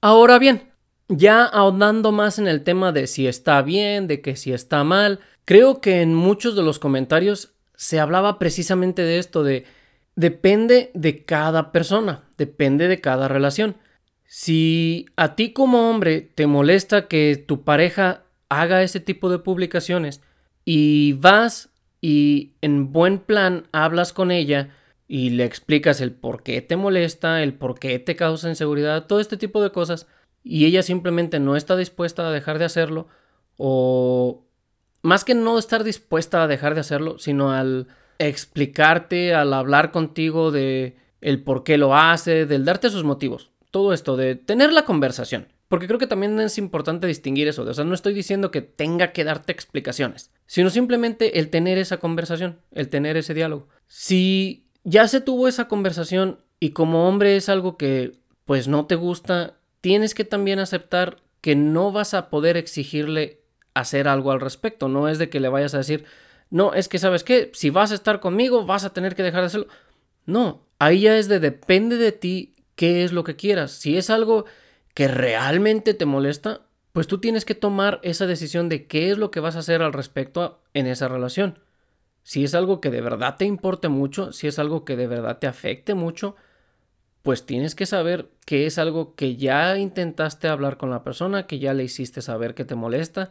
[0.00, 0.70] Ahora bien,
[1.08, 5.20] ya ahondando más en el tema de si está bien, de que si está mal,
[5.44, 9.64] creo que en muchos de los comentarios se hablaba precisamente de esto, de
[10.14, 13.76] depende de cada persona, depende de cada relación.
[14.26, 20.20] Si a ti como hombre te molesta que tu pareja haga ese tipo de publicaciones
[20.64, 24.70] y vas y en buen plan hablas con ella
[25.08, 29.20] y le explicas el por qué te molesta, el por qué te causa inseguridad, todo
[29.20, 30.06] este tipo de cosas,
[30.42, 33.08] y ella simplemente no está dispuesta a dejar de hacerlo,
[33.56, 34.44] o
[35.02, 37.86] más que no estar dispuesta a dejar de hacerlo, sino al
[38.18, 43.50] explicarte, al hablar contigo de el por qué lo hace, del darte sus motivos.
[43.76, 45.48] Todo esto, de tener la conversación.
[45.68, 47.62] Porque creo que también es importante distinguir eso.
[47.62, 51.98] o sea, no estoy diciendo que tenga que darte explicaciones, sino simplemente el tener esa
[51.98, 53.68] conversación, el tener ese diálogo.
[53.86, 58.12] Si ya se tuvo esa conversación y como hombre es algo que
[58.46, 63.42] pues no te gusta, tienes que también aceptar que no vas a poder exigirle
[63.74, 64.88] hacer algo al respecto.
[64.88, 66.06] No es de que le vayas a decir,
[66.48, 69.42] no, es que sabes qué, si vas a estar conmigo vas a tener que dejar
[69.42, 69.66] de hacerlo.
[70.24, 73.72] No, ahí ya es de depende de ti qué es lo que quieras.
[73.72, 74.44] Si es algo
[74.94, 76.62] que realmente te molesta,
[76.92, 79.82] pues tú tienes que tomar esa decisión de qué es lo que vas a hacer
[79.82, 81.58] al respecto en esa relación.
[82.22, 85.38] Si es algo que de verdad te importe mucho, si es algo que de verdad
[85.38, 86.36] te afecte mucho,
[87.22, 91.58] pues tienes que saber que es algo que ya intentaste hablar con la persona, que
[91.58, 93.30] ya le hiciste saber que te molesta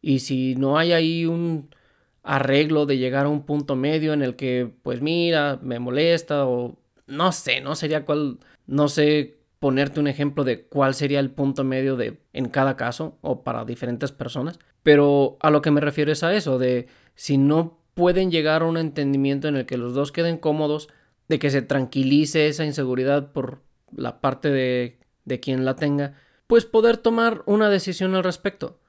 [0.00, 1.74] y si no hay ahí un
[2.22, 6.78] arreglo de llegar a un punto medio en el que, pues mira, me molesta o
[7.06, 11.64] no sé, no sería cuál, no sé ponerte un ejemplo de cuál sería el punto
[11.64, 16.12] medio de en cada caso o para diferentes personas, pero a lo que me refiero
[16.12, 19.94] es a eso, de si no pueden llegar a un entendimiento en el que los
[19.94, 20.88] dos queden cómodos,
[21.28, 23.62] de que se tranquilice esa inseguridad por
[23.96, 26.14] la parte de, de quien la tenga,
[26.46, 28.80] pues poder tomar una decisión al respecto.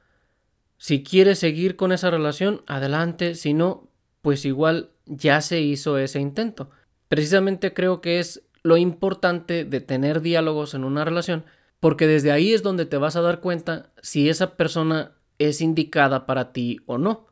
[0.77, 3.89] Si quieres seguir con esa relación, adelante, si no,
[4.21, 6.69] pues igual ya se hizo ese intento.
[7.07, 11.45] Precisamente creo que es lo importante de tener diálogos en una relación,
[11.79, 16.25] porque desde ahí es donde te vas a dar cuenta si esa persona es indicada
[16.25, 17.27] para ti o no.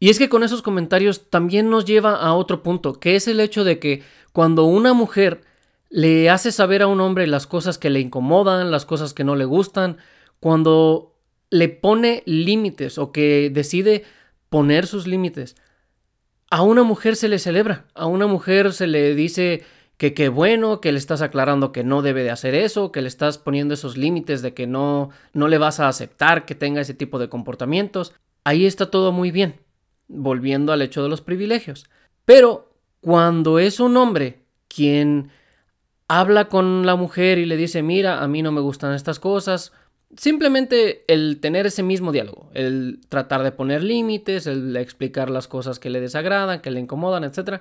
[0.00, 3.40] Y es que con esos comentarios también nos lleva a otro punto, que es el
[3.40, 5.40] hecho de que cuando una mujer
[5.90, 9.34] le hace saber a un hombre las cosas que le incomodan, las cosas que no
[9.36, 9.96] le gustan,
[10.38, 11.16] cuando
[11.50, 14.04] le pone límites o que decide
[14.50, 15.56] poner sus límites,
[16.50, 19.64] a una mujer se le celebra, a una mujer se le dice
[19.96, 23.08] que qué bueno, que le estás aclarando que no debe de hacer eso, que le
[23.08, 26.94] estás poniendo esos límites de que no, no le vas a aceptar que tenga ese
[26.94, 28.14] tipo de comportamientos.
[28.44, 29.60] Ahí está todo muy bien,
[30.06, 31.90] volviendo al hecho de los privilegios.
[32.24, 35.30] Pero cuando es un hombre quien
[36.06, 39.72] habla con la mujer y le dice, mira, a mí no me gustan estas cosas,
[40.16, 45.78] Simplemente el tener ese mismo diálogo, el tratar de poner límites, el explicar las cosas
[45.78, 47.60] que le desagradan, que le incomodan, etc.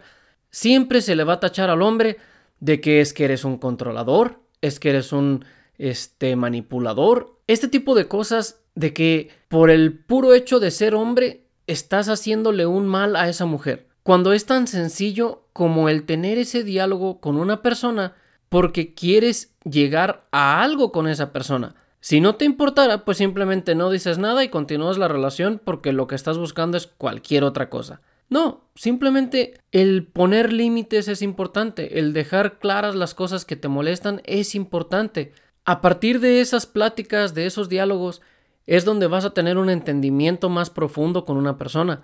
[0.50, 2.18] Siempre se le va a tachar al hombre
[2.60, 5.46] de que es que eres un controlador, es que eres un
[5.78, 11.44] este manipulador, este tipo de cosas de que por el puro hecho de ser hombre
[11.68, 13.88] estás haciéndole un mal a esa mujer.
[14.04, 18.16] Cuando es tan sencillo como el tener ese diálogo con una persona
[18.50, 21.76] porque quieres llegar a algo con esa persona.
[22.00, 26.08] Si no te importara, pues simplemente no dices nada y continúas la relación porque lo
[26.08, 28.02] que estás buscando es cualquier otra cosa.
[28.30, 34.22] No, simplemente el poner límites es importante, el dejar claras las cosas que te molestan
[34.26, 35.34] es importante.
[35.64, 38.22] A partir de esas pláticas, de esos diálogos,
[38.66, 42.04] es donde vas a tener un entendimiento más profundo con una persona.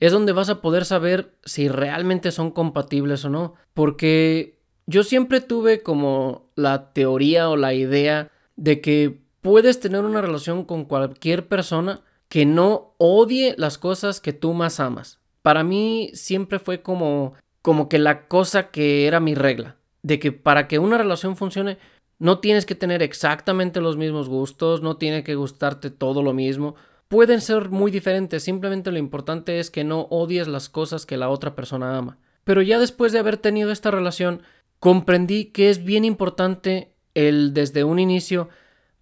[0.00, 3.54] Es donde vas a poder saber si realmente son compatibles o no.
[3.72, 10.22] Porque yo siempre tuve como la teoría o la idea de que puedes tener una
[10.22, 15.18] relación con cualquier persona que no odie las cosas que tú más amas.
[15.42, 20.30] Para mí siempre fue como como que la cosa que era mi regla, de que
[20.32, 21.78] para que una relación funcione
[22.18, 26.76] no tienes que tener exactamente los mismos gustos, no tiene que gustarte todo lo mismo,
[27.08, 31.30] pueden ser muy diferentes, simplemente lo importante es que no odies las cosas que la
[31.30, 32.18] otra persona ama.
[32.44, 34.42] Pero ya después de haber tenido esta relación,
[34.78, 38.48] comprendí que es bien importante el desde un inicio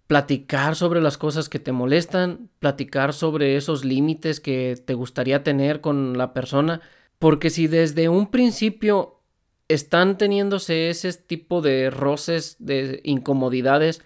[0.07, 5.79] platicar sobre las cosas que te molestan, platicar sobre esos límites que te gustaría tener
[5.79, 6.81] con la persona,
[7.17, 9.21] porque si desde un principio
[9.69, 14.01] están teniéndose ese tipo de roces, de incomodidades,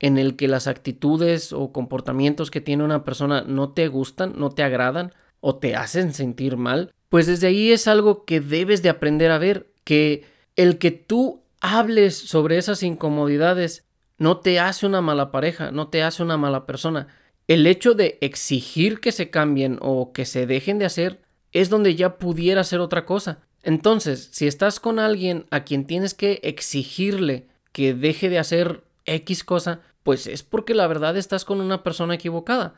[0.00, 4.50] en el que las actitudes o comportamientos que tiene una persona no te gustan, no
[4.50, 8.88] te agradan o te hacen sentir mal, pues desde ahí es algo que debes de
[8.88, 10.24] aprender a ver, que
[10.56, 13.84] el que tú hables sobre esas incomodidades
[14.18, 17.08] no te hace una mala pareja, no te hace una mala persona.
[17.46, 21.94] El hecho de exigir que se cambien o que se dejen de hacer es donde
[21.94, 23.40] ya pudiera ser otra cosa.
[23.62, 29.44] Entonces, si estás con alguien a quien tienes que exigirle que deje de hacer X
[29.44, 32.74] cosa, pues es porque la verdad estás con una persona equivocada.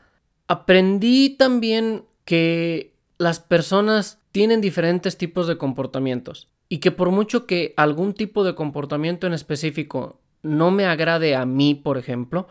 [0.47, 7.73] Aprendí también que las personas tienen diferentes tipos de comportamientos y que por mucho que
[7.75, 12.47] algún tipo de comportamiento en específico no me agrade a mí, por ejemplo,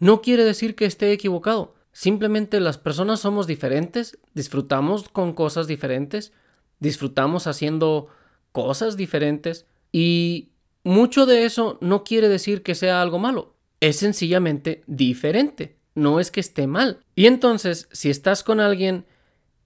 [0.00, 1.76] no quiere decir que esté equivocado.
[1.92, 6.32] Simplemente las personas somos diferentes, disfrutamos con cosas diferentes,
[6.80, 8.08] disfrutamos haciendo
[8.50, 10.50] cosas diferentes y
[10.82, 16.32] mucho de eso no quiere decir que sea algo malo, es sencillamente diferente, no es
[16.32, 17.04] que esté mal.
[17.14, 19.04] Y entonces, si estás con alguien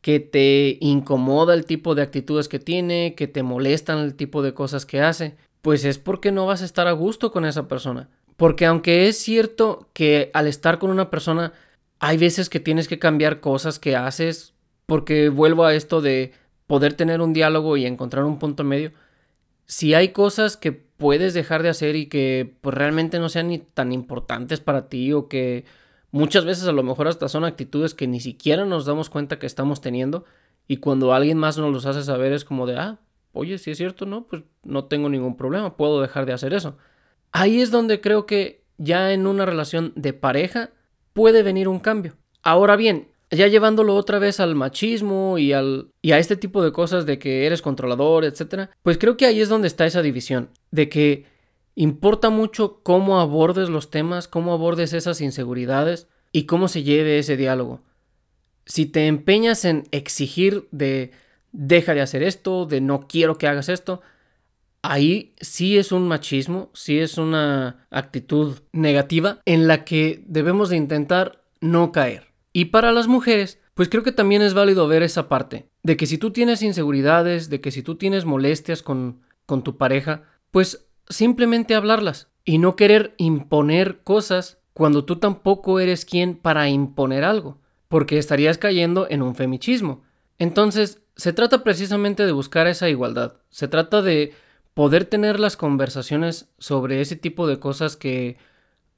[0.01, 4.55] que te incomoda el tipo de actitudes que tiene, que te molestan el tipo de
[4.55, 8.09] cosas que hace, pues es porque no vas a estar a gusto con esa persona.
[8.37, 11.53] Porque aunque es cierto que al estar con una persona
[11.99, 14.55] hay veces que tienes que cambiar cosas que haces,
[14.87, 16.33] porque vuelvo a esto de
[16.67, 18.93] poder tener un diálogo y encontrar un punto medio,
[19.67, 23.59] si hay cosas que puedes dejar de hacer y que pues realmente no sean ni
[23.59, 25.65] tan importantes para ti o que
[26.11, 29.47] muchas veces a lo mejor hasta son actitudes que ni siquiera nos damos cuenta que
[29.47, 30.25] estamos teniendo
[30.67, 32.99] y cuando alguien más nos los hace saber es como de, ah,
[33.33, 36.77] oye, si es cierto, no, pues no tengo ningún problema, puedo dejar de hacer eso.
[37.33, 40.71] Ahí es donde creo que ya en una relación de pareja
[41.13, 42.17] puede venir un cambio.
[42.43, 46.73] Ahora bien, ya llevándolo otra vez al machismo y, al, y a este tipo de
[46.73, 50.51] cosas de que eres controlador, etc., pues creo que ahí es donde está esa división,
[50.71, 51.27] de que
[51.79, 57.37] importa mucho cómo abordes los temas, cómo abordes esas inseguridades y cómo se lleve ese
[57.37, 57.83] diálogo.
[58.67, 61.13] Si te empeñas en exigir de
[61.53, 64.01] deja de hacer esto, de no quiero que hagas esto,
[64.83, 70.77] ahí sí es un machismo, sí es una actitud negativa en la que debemos de
[70.77, 72.33] intentar no caer.
[72.53, 76.07] Y para las mujeres, pues creo que también es válido ver esa parte, de que
[76.07, 80.88] si tú tienes inseguridades, de que si tú tienes molestias con, con tu pareja, pues
[81.09, 87.59] simplemente hablarlas y no querer imponer cosas cuando tú tampoco eres quien para imponer algo,
[87.89, 90.03] porque estarías cayendo en un femichismo.
[90.39, 94.35] Entonces, se trata precisamente de buscar esa igualdad, se trata de
[94.75, 98.37] poder tener las conversaciones sobre ese tipo de cosas que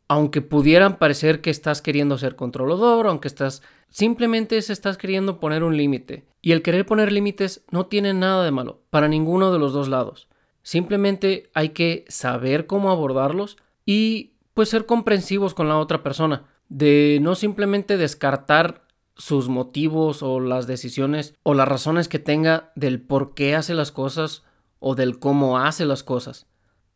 [0.07, 5.63] aunque pudieran parecer que estás queriendo ser controlador, aunque estás simplemente se estás queriendo poner
[5.63, 6.27] un límite.
[6.43, 9.89] Y el querer poner límites no tiene nada de malo para ninguno de los dos
[9.89, 10.29] lados.
[10.63, 17.19] Simplemente hay que saber cómo abordarlos y pues ser comprensivos con la otra persona, de
[17.23, 23.35] no simplemente descartar sus motivos o las decisiones o las razones que tenga del por
[23.35, 24.43] qué hace las cosas
[24.79, 26.47] o del cómo hace las cosas.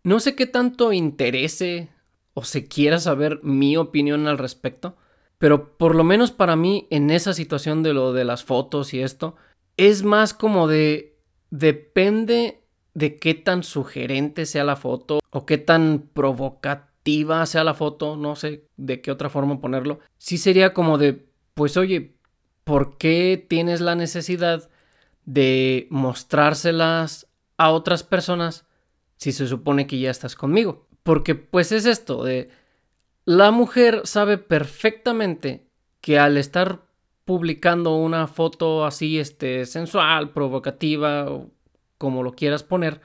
[0.03, 1.91] No sé qué tanto interese
[2.35, 4.97] o se quiera saber mi opinión al respecto,
[5.39, 9.01] pero por lo menos para mí en esa situación de lo de las fotos y
[9.01, 9.37] esto,
[9.77, 11.17] es más como de
[11.51, 12.64] depende
[12.95, 18.37] de qué tan sugerente sea la foto o qué tan provocativa sea la foto, no
[18.37, 20.01] sé de qué otra forma ponerlo.
[20.17, 22.15] Sí sería como de, pues oye,
[22.65, 24.71] ¿por qué tienes la necesidad
[25.27, 27.27] de mostrárselas
[27.57, 28.67] a otras personas
[29.17, 30.87] si se supone que ya estás conmigo?
[31.03, 32.49] Porque pues es esto de...
[33.27, 35.67] La mujer sabe perfectamente
[36.01, 36.83] que al estar
[37.25, 41.27] publicando una foto así, este, sensual, provocativa,
[41.99, 43.01] como lo quieras poner,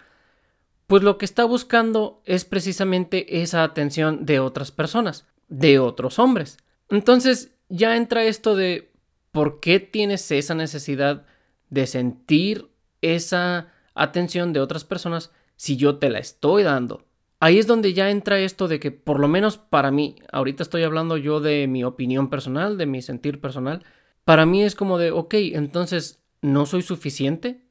[0.88, 6.58] pues lo que está buscando es precisamente esa atención de otras personas, de otros hombres.
[6.90, 8.92] Entonces ya entra esto de
[9.32, 11.26] por qué tienes esa necesidad
[11.70, 12.70] de sentir
[13.02, 17.06] esa atención de otras personas si yo te la estoy dando
[17.40, 20.84] ahí es donde ya entra esto de que, por lo menos para mí, ahorita estoy
[20.84, 23.84] hablando yo de mi opinión personal, de mi sentir personal,
[24.26, 27.66] para mí es como de, ok, entonces, ¿no soy suficiente?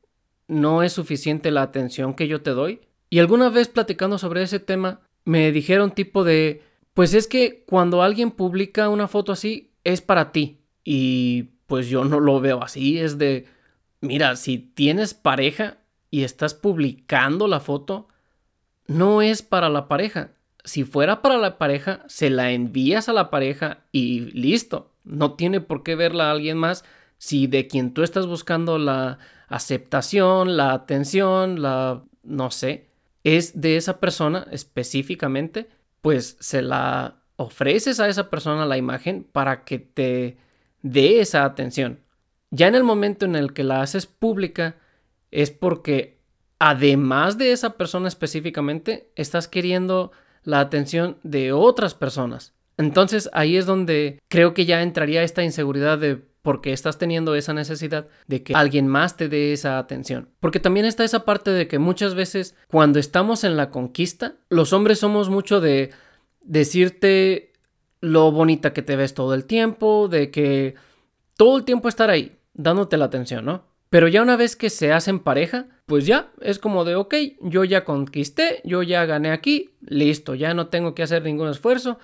[0.48, 2.80] ¿No es suficiente la atención que yo te doy?
[3.10, 6.62] Y alguna vez platicando sobre ese tema, me dijeron tipo de,
[6.94, 10.58] pues es que cuando alguien publica una foto así, es para ti.
[10.84, 13.46] Y pues yo no lo veo así, es de,
[14.00, 15.78] mira, si tienes pareja
[16.10, 18.08] y estás publicando la foto,
[18.86, 20.32] no es para la pareja.
[20.64, 24.92] si fuera para la pareja, se la envías a la pareja y listo.
[25.04, 26.84] No tiene por qué verla a alguien más
[27.16, 29.18] si de quien tú estás buscando la
[29.48, 32.88] aceptación, la atención, la no sé,
[33.24, 35.68] es de esa persona específicamente,
[36.00, 40.36] pues se la ofreces a esa persona la imagen para que te
[40.82, 42.00] dé esa atención.
[42.50, 44.76] Ya en el momento en el que la haces pública
[45.30, 46.18] es porque
[46.58, 50.12] además de esa persona específicamente, estás queriendo
[50.44, 52.54] la atención de otras personas.
[52.76, 57.52] Entonces ahí es donde creo que ya entraría esta inseguridad de porque estás teniendo esa
[57.52, 60.30] necesidad de que alguien más te dé esa atención.
[60.40, 64.72] Porque también está esa parte de que muchas veces cuando estamos en la conquista, los
[64.72, 65.90] hombres somos mucho de
[66.40, 67.52] decirte
[68.00, 70.74] lo bonita que te ves todo el tiempo, de que
[71.36, 73.66] todo el tiempo estar ahí, dándote la atención, ¿no?
[73.90, 77.64] Pero ya una vez que se hacen pareja, pues ya es como de, ok, yo
[77.64, 81.98] ya conquisté, yo ya gané aquí, listo, ya no tengo que hacer ningún esfuerzo,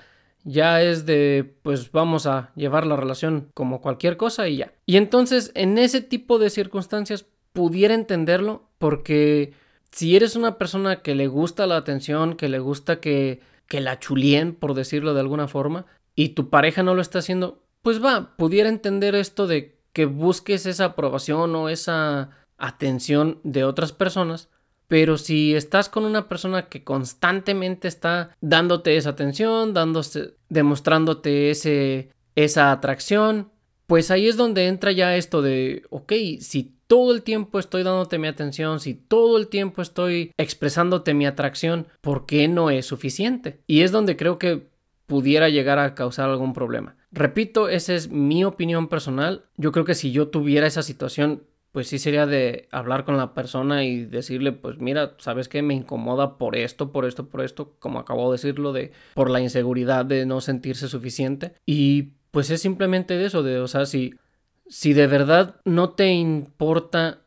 [0.45, 4.73] ya es de, pues vamos a llevar la relación como cualquier cosa y ya.
[4.87, 9.55] Y entonces en ese tipo de circunstancias pudiera entenderlo porque
[9.91, 13.99] si eres una persona que le gusta la atención, que le gusta que, que la
[13.99, 18.37] chulien, por decirlo de alguna forma, y tu pareja no lo está haciendo, pues va,
[18.37, 24.49] pudiera entender esto de que busques esa aprobación o esa atención de otras personas,
[24.95, 32.11] pero si estás con una persona que constantemente está dándote esa atención, dándose, demostrándote ese,
[32.37, 33.51] esa atracción,
[33.89, 38.21] pues ahí es donde entra ya esto de, ok, si todo el tiempo estoy dándote
[38.21, 43.59] mi atención, si todo el tiempo estoy expresándote mi atracción, ¿por qué no es suficiente?
[43.67, 44.69] Y es donde creo que
[45.07, 46.95] pudiera llegar a causar algún problema.
[47.11, 49.45] Repito, esa es mi opinión personal.
[49.57, 51.43] Yo creo que si yo tuviera esa situación,
[51.75, 55.61] pues sí sería de hablar con la persona y decirle, pues mira, ¿sabes qué?
[55.61, 59.41] Me incomoda por esto, por esto, por esto, como acabo de decirlo, de por la
[59.41, 61.55] inseguridad de no sentirse suficiente.
[61.67, 64.15] Y pues es simplemente eso, de, o sea, si,
[64.69, 67.23] si de verdad no te importa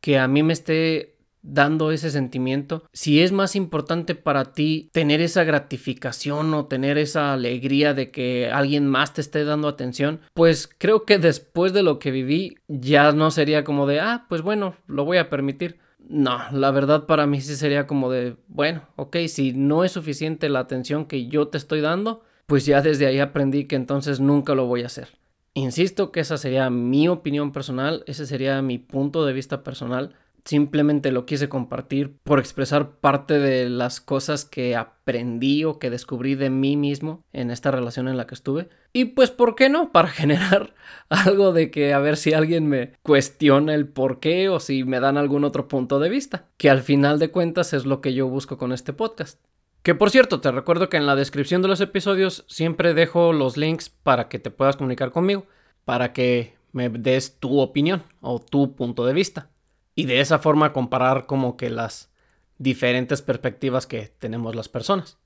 [0.00, 1.09] que a mí me esté
[1.42, 7.32] dando ese sentimiento, si es más importante para ti tener esa gratificación o tener esa
[7.32, 11.98] alegría de que alguien más te esté dando atención, pues creo que después de lo
[11.98, 15.78] que viví ya no sería como de, ah, pues bueno, lo voy a permitir.
[15.98, 20.48] No, la verdad para mí sí sería como de, bueno, ok, si no es suficiente
[20.48, 24.54] la atención que yo te estoy dando, pues ya desde ahí aprendí que entonces nunca
[24.54, 25.08] lo voy a hacer.
[25.54, 30.14] Insisto que esa sería mi opinión personal, ese sería mi punto de vista personal
[30.44, 36.34] simplemente lo quise compartir por expresar parte de las cosas que aprendí o que descubrí
[36.34, 38.68] de mí mismo en esta relación en la que estuve.
[38.92, 39.92] Y pues, ¿por qué no?
[39.92, 40.74] Para generar
[41.08, 45.00] algo de que a ver si alguien me cuestiona el por qué o si me
[45.00, 48.28] dan algún otro punto de vista, que al final de cuentas es lo que yo
[48.28, 49.40] busco con este podcast.
[49.82, 53.56] Que por cierto, te recuerdo que en la descripción de los episodios siempre dejo los
[53.56, 55.46] links para que te puedas comunicar conmigo,
[55.86, 59.49] para que me des tu opinión o tu punto de vista
[59.94, 62.10] y de esa forma comparar como que las
[62.58, 65.18] diferentes perspectivas que tenemos las personas.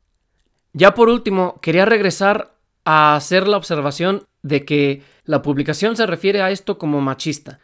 [0.72, 6.42] Ya por último, quería regresar a hacer la observación de que la publicación se refiere
[6.42, 7.60] a esto como machista,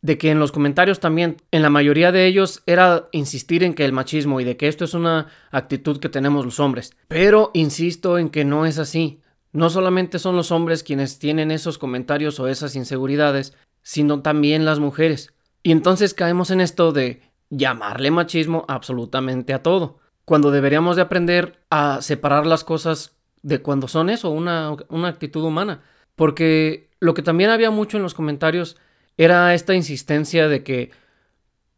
[0.00, 3.84] de que en los comentarios también, en la mayoría de ellos, era insistir en que
[3.84, 6.94] el machismo y de que esto es una actitud que tenemos los hombres.
[7.08, 9.20] Pero insisto en que no es así.
[9.52, 14.78] No solamente son los hombres quienes tienen esos comentarios o esas inseguridades, sino también las
[14.78, 15.32] mujeres.
[15.64, 21.64] Y entonces caemos en esto de llamarle machismo absolutamente a todo, cuando deberíamos de aprender
[21.70, 25.82] a separar las cosas de cuando son eso, una, una actitud humana.
[26.16, 28.76] Porque lo que también había mucho en los comentarios
[29.16, 30.90] era esta insistencia de que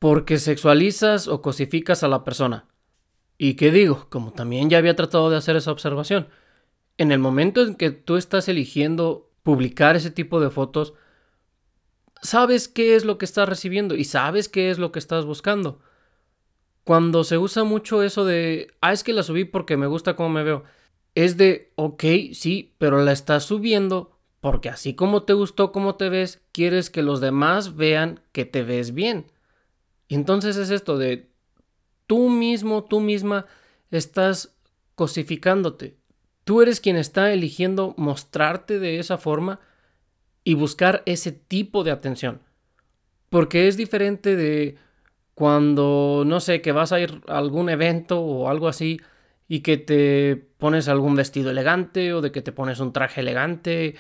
[0.01, 2.67] porque sexualizas o cosificas a la persona.
[3.39, 4.07] ¿Y qué digo?
[4.09, 6.29] Como también ya había tratado de hacer esa observación,
[6.99, 10.95] en el momento en que tú estás eligiendo publicar ese tipo de fotos,
[12.23, 15.81] sabes qué es lo que estás recibiendo y sabes qué es lo que estás buscando.
[16.85, 20.29] Cuando se usa mucho eso de, ah, es que la subí porque me gusta cómo
[20.29, 20.65] me veo,
[21.15, 26.09] es de, ok, sí, pero la estás subiendo porque así como te gustó cómo te
[26.09, 29.33] ves, quieres que los demás vean que te ves bien.
[30.09, 31.31] Y entonces es esto de,
[32.07, 33.47] tú mismo, tú misma,
[33.91, 34.55] estás
[34.95, 35.97] cosificándote.
[36.45, 39.59] Tú eres quien está eligiendo mostrarte de esa forma
[40.47, 42.41] y buscar ese tipo de atención.
[43.31, 44.77] Porque es diferente de
[45.35, 49.01] cuando, no sé, que vas a ir a algún evento o algo así
[49.49, 53.97] y que te pones algún vestido elegante o de que te pones un traje elegante,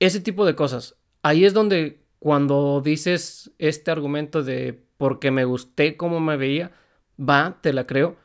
[0.00, 0.96] ese tipo de cosas.
[1.20, 6.72] Ahí es donde cuando dices este argumento de porque me gusté cómo me veía,
[7.20, 8.16] va, te la creo.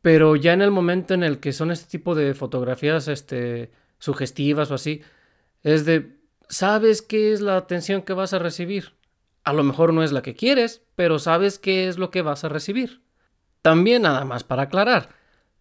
[0.00, 4.70] Pero ya en el momento en el que son este tipo de fotografías este, sugestivas
[4.70, 5.02] o así,
[5.62, 6.17] es de,
[6.48, 8.94] sabes qué es la atención que vas a recibir.
[9.44, 12.44] A lo mejor no es la que quieres, pero sabes qué es lo que vas
[12.44, 13.02] a recibir.
[13.62, 15.10] También nada más para aclarar,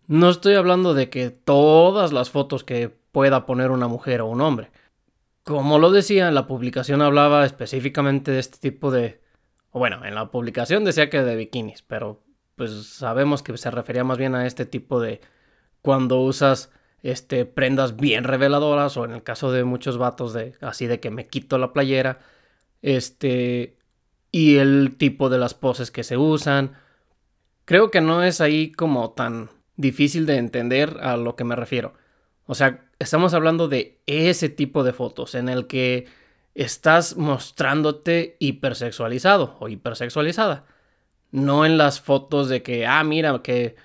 [0.08, 4.42] no estoy hablando de que todas las fotos que pueda poner una mujer o un
[4.42, 4.72] hombre.
[5.44, 9.22] Como lo decía, la publicación hablaba específicamente de este tipo de...
[9.72, 12.24] Bueno, en la publicación decía que de bikinis, pero
[12.56, 15.22] pues sabemos que se refería más bien a este tipo de
[15.82, 16.72] cuando usas
[17.12, 21.12] este prendas bien reveladoras o en el caso de muchos vatos de así de que
[21.12, 22.20] me quito la playera
[22.82, 23.78] este
[24.32, 26.74] y el tipo de las poses que se usan.
[27.66, 31.94] Creo que no es ahí como tan difícil de entender a lo que me refiero.
[32.46, 36.08] O sea estamos hablando de ese tipo de fotos en el que
[36.56, 40.66] estás mostrándote hipersexualizado o hipersexualizada.
[41.32, 43.76] No en las fotos de que, ah, mira, que,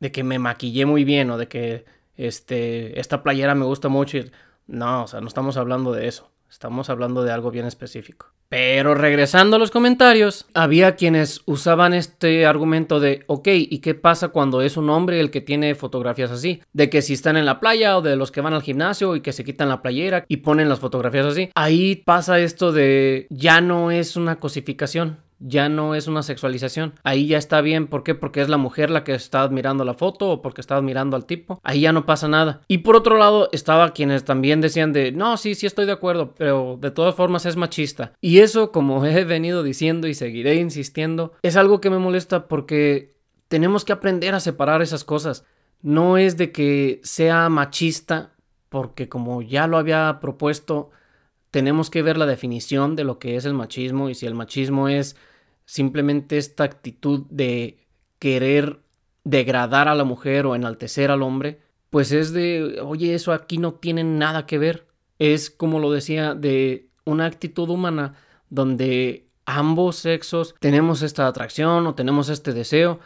[0.00, 1.84] de que me maquillé muy bien o de que
[2.26, 4.18] este, esta playera me gusta mucho.
[4.66, 6.30] No, o sea, no estamos hablando de eso.
[6.50, 8.26] Estamos hablando de algo bien específico.
[8.48, 14.28] Pero regresando a los comentarios, había quienes usaban este argumento de, ok, ¿y qué pasa
[14.28, 16.60] cuando es un hombre el que tiene fotografías así?
[16.72, 19.20] De que si están en la playa o de los que van al gimnasio y
[19.20, 21.50] que se quitan la playera y ponen las fotografías así.
[21.54, 26.94] Ahí pasa esto de, ya no es una cosificación ya no es una sexualización.
[27.02, 27.86] Ahí ya está bien.
[27.86, 28.14] ¿Por qué?
[28.14, 31.24] Porque es la mujer la que está admirando la foto o porque está admirando al
[31.24, 31.60] tipo.
[31.64, 32.60] Ahí ya no pasa nada.
[32.68, 36.34] Y por otro lado, estaba quienes también decían de, no, sí, sí estoy de acuerdo,
[36.36, 38.12] pero de todas formas es machista.
[38.20, 43.16] Y eso, como he venido diciendo y seguiré insistiendo, es algo que me molesta porque
[43.48, 45.44] tenemos que aprender a separar esas cosas.
[45.82, 48.34] No es de que sea machista,
[48.68, 50.90] porque como ya lo había propuesto,
[51.50, 54.88] tenemos que ver la definición de lo que es el machismo y si el machismo
[54.88, 55.16] es
[55.70, 57.78] simplemente esta actitud de
[58.18, 58.80] querer
[59.22, 61.60] degradar a la mujer o enaltecer al hombre,
[61.90, 64.88] pues es de, oye, eso aquí no tiene nada que ver.
[65.20, 68.14] Es, como lo decía, de una actitud humana
[68.48, 72.98] donde ambos sexos tenemos esta atracción o tenemos este deseo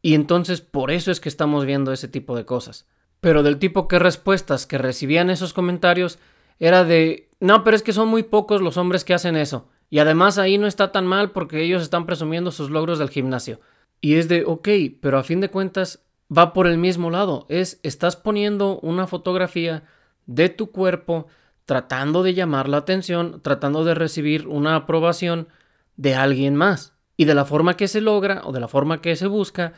[0.00, 2.86] y entonces por eso es que estamos viendo ese tipo de cosas.
[3.20, 6.18] Pero del tipo que respuestas que recibían esos comentarios
[6.58, 9.68] era de, no, pero es que son muy pocos los hombres que hacen eso.
[9.90, 13.60] Y además ahí no está tan mal porque ellos están presumiendo sus logros del gimnasio.
[14.00, 14.68] Y es de, ok,
[15.00, 17.44] pero a fin de cuentas va por el mismo lado.
[17.48, 19.82] Es, estás poniendo una fotografía
[20.26, 21.26] de tu cuerpo
[21.64, 25.48] tratando de llamar la atención, tratando de recibir una aprobación
[25.96, 26.94] de alguien más.
[27.16, 29.74] Y de la forma que se logra o de la forma que se busca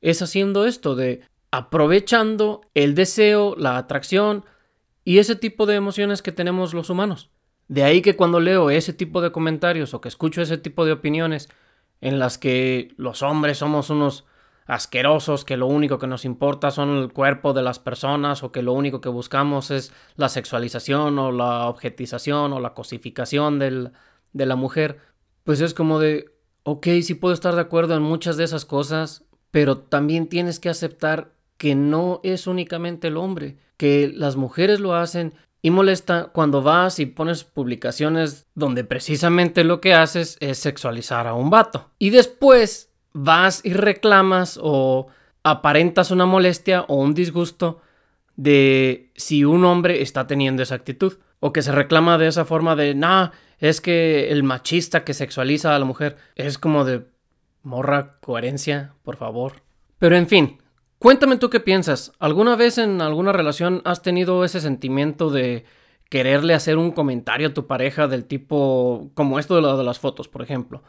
[0.00, 4.44] es haciendo esto de aprovechando el deseo, la atracción
[5.04, 7.30] y ese tipo de emociones que tenemos los humanos.
[7.68, 10.92] De ahí que cuando leo ese tipo de comentarios o que escucho ese tipo de
[10.92, 11.48] opiniones
[12.00, 14.24] en las que los hombres somos unos
[14.66, 18.62] asquerosos, que lo único que nos importa son el cuerpo de las personas o que
[18.62, 23.92] lo único que buscamos es la sexualización o la objetización o la cosificación del,
[24.32, 24.98] de la mujer,
[25.44, 29.24] pues es como de, ok, sí puedo estar de acuerdo en muchas de esas cosas,
[29.50, 34.94] pero también tienes que aceptar que no es únicamente el hombre, que las mujeres lo
[34.94, 35.34] hacen
[35.64, 41.32] y molesta cuando vas y pones publicaciones donde precisamente lo que haces es sexualizar a
[41.32, 41.90] un vato.
[41.98, 45.06] Y después vas y reclamas o
[45.42, 47.80] aparentas una molestia o un disgusto
[48.36, 51.14] de si un hombre está teniendo esa actitud.
[51.40, 55.74] O que se reclama de esa forma de, nah, es que el machista que sexualiza
[55.74, 57.06] a la mujer es como de
[57.62, 59.62] morra coherencia, por favor.
[59.98, 60.58] Pero en fin,
[60.98, 62.12] Cuéntame tú qué piensas.
[62.18, 65.64] ¿Alguna vez en alguna relación has tenido ese sentimiento de
[66.08, 69.98] quererle hacer un comentario a tu pareja del tipo como esto de, lo de las
[69.98, 70.82] fotos, por ejemplo?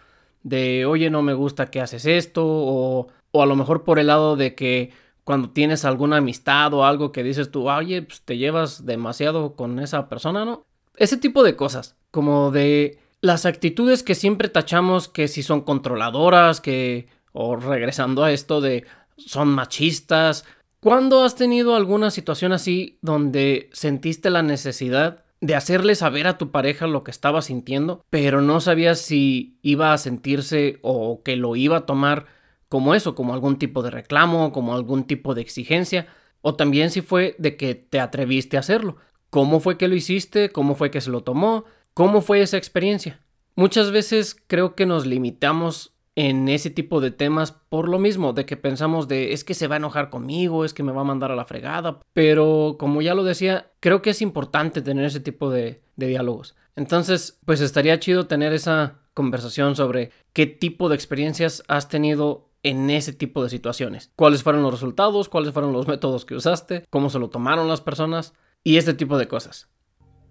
[0.43, 4.07] De, oye, no me gusta que haces esto, o, o a lo mejor por el
[4.07, 4.91] lado de que
[5.25, 9.79] cuando tienes alguna amistad o algo que dices tú, oye, pues te llevas demasiado con
[9.79, 10.63] esa persona, ¿no?
[10.97, 16.61] Ese tipo de cosas, como de las actitudes que siempre tachamos que si son controladoras,
[16.61, 18.85] que, o regresando a esto de,
[19.17, 20.45] son machistas.
[20.79, 26.51] ¿Cuándo has tenido alguna situación así donde sentiste la necesidad de hacerle saber a tu
[26.51, 31.55] pareja lo que estaba sintiendo, pero no sabías si iba a sentirse o que lo
[31.55, 32.25] iba a tomar
[32.69, 36.07] como eso, como algún tipo de reclamo, como algún tipo de exigencia,
[36.41, 38.97] o también si fue de que te atreviste a hacerlo.
[39.29, 40.49] ¿Cómo fue que lo hiciste?
[40.49, 41.65] ¿Cómo fue que se lo tomó?
[41.93, 43.21] ¿Cómo fue esa experiencia?
[43.55, 48.45] Muchas veces creo que nos limitamos en ese tipo de temas por lo mismo, de
[48.45, 51.05] que pensamos de es que se va a enojar conmigo, es que me va a
[51.05, 55.19] mandar a la fregada, pero como ya lo decía, creo que es importante tener ese
[55.19, 56.55] tipo de, diálogos.
[56.75, 62.89] Entonces, pues estaría chido tener esa conversación sobre qué tipo de experiencias has tenido en
[62.89, 64.11] ese tipo de situaciones.
[64.15, 65.29] ¿Cuáles fueron los resultados?
[65.29, 66.85] ¿Cuáles fueron los métodos que usaste?
[66.89, 68.33] ¿Cómo se lo tomaron las personas?
[68.63, 69.69] Y este tipo de cosas.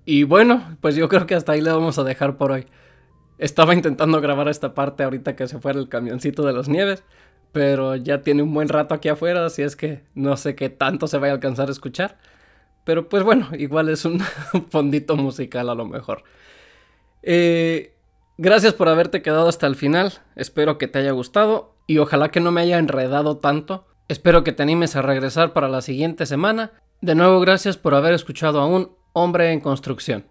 [0.05, 2.67] Y bueno, pues yo creo que hasta ahí le vamos a dejar por hoy.
[3.39, 7.03] Estaba intentando grabar esta parte ahorita que se fuera el camioncito de las nieves,
[7.53, 11.07] pero ya tiene un buen rato aquí afuera, así es que no sé qué tanto
[11.07, 12.19] se vaya a alcanzar a escuchar.
[12.85, 14.21] Pero pues bueno, igual es un
[14.71, 16.25] fondito musical a lo mejor.
[17.23, 17.95] Eh,
[18.37, 22.41] gracias por haberte quedado hasta el final, espero que te haya gustado y ojalá que
[22.41, 23.87] no me haya enredado tanto.
[24.09, 26.73] Espero que te animes a regresar para la siguiente semana.
[27.01, 30.27] De nuevo, gracias por haber escuchado a un hombre en construcción.